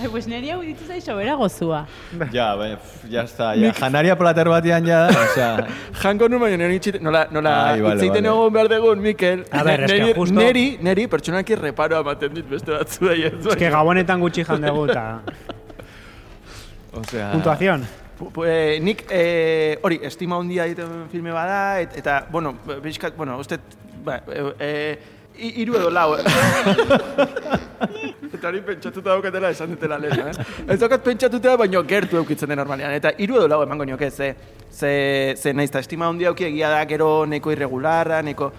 [0.00, 1.86] Ai, pues niri hau ditu zaixo bera gozua.
[2.32, 2.78] ja, baina,
[3.10, 3.52] ya está.
[3.58, 5.66] Ja, janaria plater batean ja, osea...
[6.02, 8.34] Jango nu baina nire itxite, nola, nola Ai, vale, itzeiten vale.
[8.36, 9.44] egon behar dugun, Mikel.
[9.50, 13.16] A ber, eske neri, justo- neri, neri pertsonaki reparoa ematen dit beste batzu da.
[13.32, 15.06] Ez que gabonetan gutxi jan dugu, eta
[16.92, 17.30] Osea...
[17.32, 17.86] puntuazion.
[18.18, 22.54] Pu- pu- eh, nik eh, hori estima handia egiten filme bada et, eta bueno,
[22.84, 23.58] bizkat, bueno, uste
[24.04, 24.98] ba, eh, eh,
[25.38, 26.14] hi- hiru edo lau.
[28.42, 28.48] eh.
[28.48, 30.46] eta hori pentsatuta daukatela esan dutela lehen, eh?
[30.74, 32.92] Ez daukat pentsatuta, baino gertu eukitzen den normalean.
[32.98, 34.34] Eta hiru edo lau emango nioke, ze,
[34.70, 38.52] ze, ze naiz eta estima handia auki egia da gero neko irregularra, neko...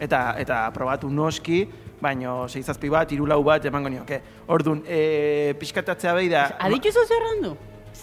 [0.00, 1.62] Eta, eta probatu noski,
[2.00, 4.20] baino seizazpi bat, hiru lau bat emango nioke.
[4.52, 6.50] Orduan, e, pixkatatzea behi da...
[6.66, 7.56] Adituzu zerrandu?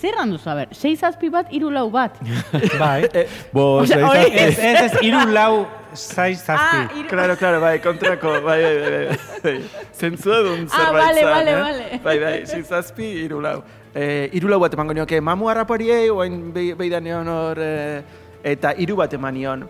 [0.03, 2.17] Zerrandu zu, a ber, sei zazpi bat, hiru lau bat.
[2.81, 3.07] Bai.
[3.55, 6.97] Bo, Osea, osea, hori- Ez, ez, ez, iru lau zaiz Ah, zazpi.
[6.99, 7.07] hiru...
[7.13, 9.05] Claro, claro, bai, kontrako, bai, bai, bai,
[9.45, 9.53] bai.
[9.95, 11.61] Zentzua duen Ah, zerbait vale, zan, vale, eh?
[11.61, 12.01] vale.
[12.03, 13.61] Bai, bai, zizazpi, irulau.
[13.95, 18.01] Eh, irulau bat emango nioke, mamu harrapariei, oain behidan egon hor, eh,
[18.43, 19.63] eta hiru bat eman nion.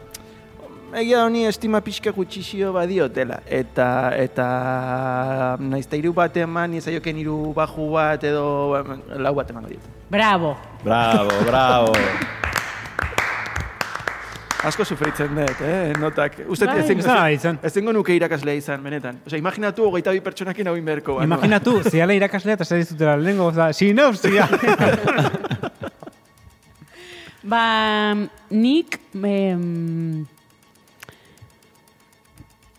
[0.93, 3.39] Egia honi estima pixka gutxixio badiotela.
[3.49, 4.47] Eta, eta,
[5.59, 8.43] naiz eta hiru bat eman, nizaioken hiru baju bat edo
[9.17, 9.89] lau bat emango diot.
[10.13, 10.57] Bravo.
[10.83, 11.93] Bravo, bravo.
[14.69, 16.35] Asko sufritzen dut, eh, notak.
[16.53, 16.83] Uste, Bai.
[16.85, 17.57] Ez da izan.
[17.65, 19.17] ezingo nuke irakaslea izan, benetan.
[19.25, 21.15] Osea, imaginatu hogeita bi pertsonakin hau inberko.
[21.17, 21.31] ba, no?
[21.31, 24.45] Imaginatu, ziala irakaslea eta zer dizutela lehenengo, oza, sinopsia.
[27.43, 27.63] Ba,
[28.53, 28.99] nik...
[29.17, 30.25] Em,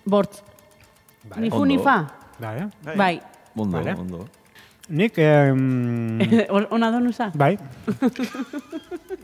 [0.07, 0.39] bortz.
[1.37, 1.77] Ni fu ni.
[1.83, 2.07] Bai,
[2.39, 2.71] Bai.
[2.97, 3.21] Bai.
[3.57, 3.95] Ondo, Vale.
[3.99, 4.25] ondo.
[4.89, 6.19] Nik, em,
[6.77, 7.31] Ona donuza?
[7.35, 7.57] bai,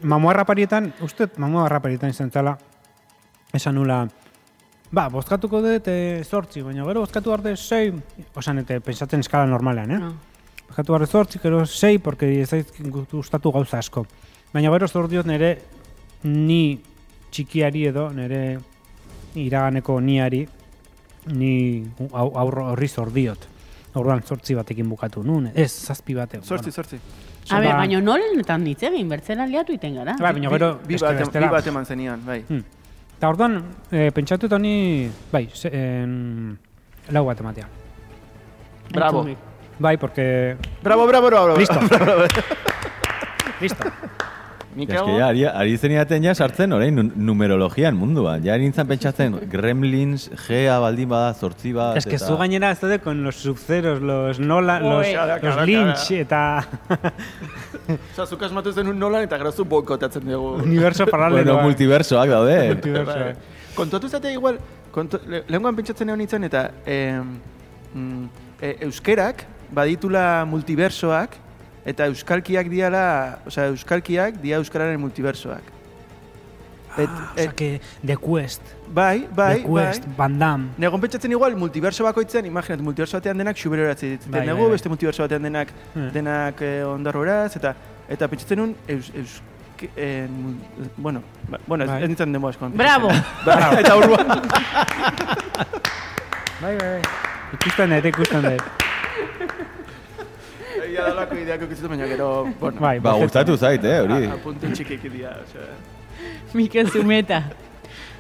[0.03, 2.55] mamua raparietan, uste, mamua raparietan izan zela,
[3.53, 4.07] esan nula,
[4.91, 7.93] ba, bozkatuko dut e, zortzi, baina gero bozkatu dut sei,
[8.35, 10.01] osan, eta pensatzen eskala normalean, eh?
[10.01, 10.13] Ah.
[10.71, 12.51] Bozkatu dut zortzi, gero sei, porque ez
[13.13, 14.07] gustatu gauza asko.
[14.55, 15.59] Baina gero zor diot nire
[16.25, 16.81] ni
[17.31, 18.59] txikiari edo, nire
[19.37, 20.47] iraganeko niari,
[21.37, 23.45] ni au- aurro horri zor diot.
[23.95, 26.39] Orduan zortzi batekin bukatu nun, ez, zazpi bate.
[26.47, 27.01] Sortzi, sortzi.
[27.51, 30.15] A ber, Ba- baina nolenetan hitz egin, bertzen aliatu iten gara.
[30.21, 32.45] Bai, baina gero, Bi, beste bat, bi bat eman zenian, bai.
[32.49, 32.63] Hmm.
[33.17, 33.59] Eta orduan,
[33.91, 36.59] e, pentsatu eta honi, bai, ze, en,
[37.11, 37.67] lau bat ematea.
[38.95, 39.27] Bravo.
[39.81, 40.57] Bai, porque...
[40.83, 41.57] Bravo, bravo, bravo.
[41.57, 41.81] Listo.
[43.61, 43.85] Listo.
[43.85, 44.30] Mikel, Ja,
[44.77, 48.43] eske, ja, ari, ari zeniaten ja sartzen orain nu- numerologian munduan.
[48.45, 51.97] Ja nintzen pentsatzen Gremlins, Gea baldin bada, zortzi bat.
[51.99, 55.67] Es que eta- zu gainera ez daude con los subzeros, los Nolan, los, los kara,
[55.67, 56.63] Lynch eta
[58.13, 60.63] Osa, zuk asmatu zen un nolan eta gero zu boikotatzen dugu.
[60.69, 61.55] universo paralelo.
[61.55, 62.59] Bueno, multiversoak daude.
[62.75, 63.19] Multiverso.
[63.19, 63.35] Bai.
[63.75, 64.59] Kontuatu zate igual,
[64.95, 67.19] kontu, le, lehenkoan pentsatzen egon nintzen eta eh,
[67.95, 68.25] mm,
[68.61, 69.45] e, euskerak
[69.75, 71.37] baditula multiversoak
[71.85, 75.63] eta euskalkiak diala, osea, euskalkiak dia euskararen multiversoak.
[76.99, 78.63] Et, Ah, et, osea, que The Quest,
[78.93, 80.15] bai, bai, The Quest, bai.
[80.19, 80.69] Van Damme.
[80.77, 84.71] Negon pentsatzen igual, multiverso bakoitzean, imaginat, multiverso batean denak xuberoratzi ditzen Bai, bai, bai.
[84.73, 86.11] beste multiverso batean denak, Hmm.
[86.13, 87.75] denak eh, ondarroraz, eta
[88.09, 89.41] eta pentsatzen nun, eus, eus,
[89.97, 92.03] en, mul- bueno, ba, bueno, Bai.
[92.03, 92.77] ez nintzen demo askoan.
[92.77, 93.09] Bravo.
[93.47, 94.27] Bai, eta urruan.
[96.61, 97.03] Bai, bai, bai.
[97.55, 98.63] Ikusten dut, ikusten dut.
[100.91, 102.29] Egia dalako ideak ikusitu, baina gero,
[102.59, 104.27] bueno, Bai, Ba, gustatu zait, eh, hori.
[104.27, 105.69] apunte txikik dira, osea.
[106.59, 107.45] Mikel Zumeta.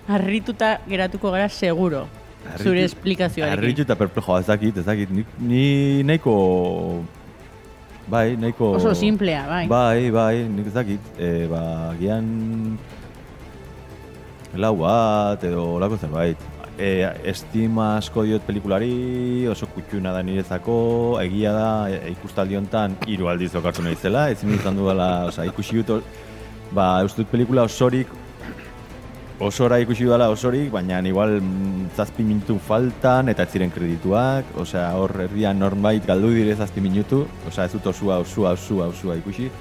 [0.08, 2.04] Arrituta geratuko gara seguro.
[2.62, 3.58] Zure esplikazioarekin.
[3.58, 5.10] Arritu eta perplejo, ez dakit, ez dakit.
[5.10, 5.64] Ni, ni
[6.06, 6.36] nahiko...
[8.10, 8.72] Bai, nahiko...
[8.78, 9.66] Oso simplea, bai.
[9.70, 11.10] Bai, bai, nik ez dakit.
[11.18, 11.62] E, ba,
[12.00, 12.78] gian...
[14.54, 16.49] Lau bat, edo lako zerbait.
[16.80, 20.76] E, estima asko diot pelikulari, oso kutxuna da niretzako,
[21.20, 26.08] egia da, e, ikustaldi hontan hiru aldiz okartu naizela, ezin izan dudala, oza, ikusi dut,
[26.72, 28.08] ba, uste dut pelikula osorik,
[29.44, 34.88] osora ikusi dudala osorik, baina igual mm, zazpi minutu faltan eta ez ziren kredituak, osea
[34.96, 39.52] hor erdian norbait galdu dire zazpi minutu, osea ez dut osua, osua, osua, osua ikusi.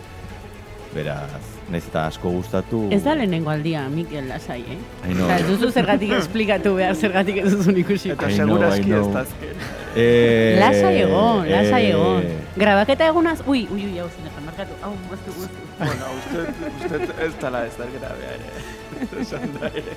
[0.95, 2.79] Beraz, naiz eta asko gustatu.
[2.91, 4.77] Ez da lehenengo aldia, Mikel, lasai, eh?
[5.11, 8.11] Eta ez duzu zergatik esplikatu behar, zergatik ez duzun ikusi.
[8.15, 9.13] Eta segurazki ez know.
[9.13, 9.67] da azken.
[9.95, 12.23] Eh, Lasai egon, lasai eh, egon.
[12.55, 15.69] Grabaketa egunaz, ui, ui, ui, hau zen, markatu, hau, moztu, moztu.
[15.79, 16.45] Bueno, uste,
[16.79, 18.49] uste ez tala ez da grabea ere.
[19.23, 19.95] Esan da ere.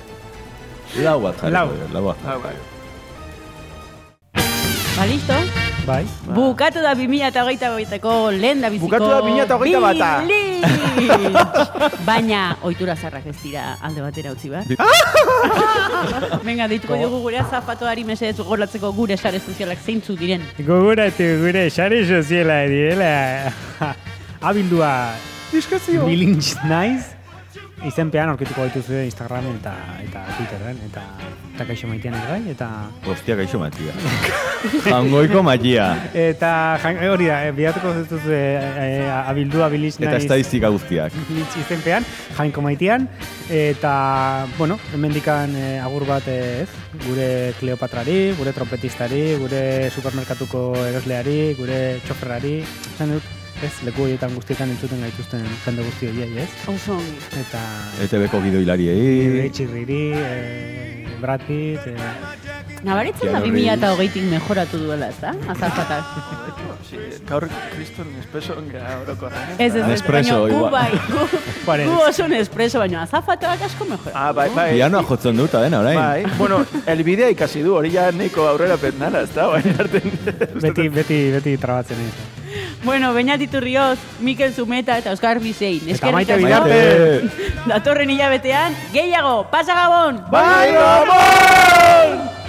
[1.03, 1.67] Lau bat jarriko Lau.
[1.83, 2.25] dut, lau bat.
[2.25, 2.55] Ah, bai.
[4.97, 5.37] Ba, listo?
[5.83, 6.05] Bai.
[6.31, 8.87] Bukatu da 2008ko lehen da biziko...
[8.87, 10.23] Bukatu da 2008 bata.
[12.07, 14.69] Baina, ohitura zarrak ez dira alde batera utzi bat.
[16.47, 20.45] Venga, deituko diogu gure azapatoari mesedez goratzeko gure sare sozialak zeintzu diren.
[20.63, 23.11] Gogoratu gure sare soziala direla.
[24.53, 24.93] Abildua
[25.51, 26.07] Diskazio.
[26.07, 27.12] Bilintz naiz.
[27.83, 29.73] Izenpean aurkituko dituzu Instagramen eta
[30.03, 31.01] eta Twitterren eta
[31.53, 32.67] eta kaixo maitean ere bai eta
[33.11, 33.91] Ostia, gaixo matia.
[34.87, 35.87] Jangoiko magia.
[36.13, 40.23] eta jan- hori da, eh, bidatuko dituzu eh, eh, abildua bilintz Eta naiz.
[40.23, 41.11] estadistika guztiak.
[41.27, 42.05] Bilintz izenpean,
[42.37, 43.09] jainko maitean,
[43.51, 46.69] eta, bueno, hemendikan eh, agur bat eh, ez,
[47.05, 47.29] gure
[47.59, 52.61] Kleopatrari, gure trompetistari, gure supermerkatuko erosleari, gure txoferrari,
[52.95, 53.23] esan dut,
[53.65, 56.49] ez, leku horietan guztietan entzuten gaituzten jende guzti horiei, ez?
[56.71, 57.17] Oso ongi.
[57.43, 57.63] Eta
[58.05, 59.45] ETB-ko gidoilariei.
[59.47, 62.43] Etxirriri, eh, Brad Pitt, eh,
[62.83, 65.31] Nabaritzen da Keanu 2008 mejoratu duela, ez da?
[65.53, 66.03] Azalpatak.
[67.29, 69.53] Gaur kriston espeso gara orokorren.
[69.55, 70.71] Ez, ez, ez, baina gu igual.
[70.73, 74.17] bai, gu, oso espresso, baina azafatoak asko mejoratu.
[74.19, 74.67] Ah, bai, bai.
[74.75, 75.99] Pianoa jotzen dut, adena, orain.
[76.01, 80.11] Bai, bueno, elbidea ikasi du, hori ja neiko aurrera petnara, ez da, baina arten.
[80.59, 82.42] beti, beti, beti trabatzen egin.
[82.83, 85.87] Bueno, Beñat Iturrioz, Mikel Zumeta eta Oskar Bizein.
[85.87, 87.29] Eta maite bidarte.
[87.65, 90.19] Datorren hilabetean, gehiago, pasa gabon!
[90.29, 92.42] Bai, Ramon!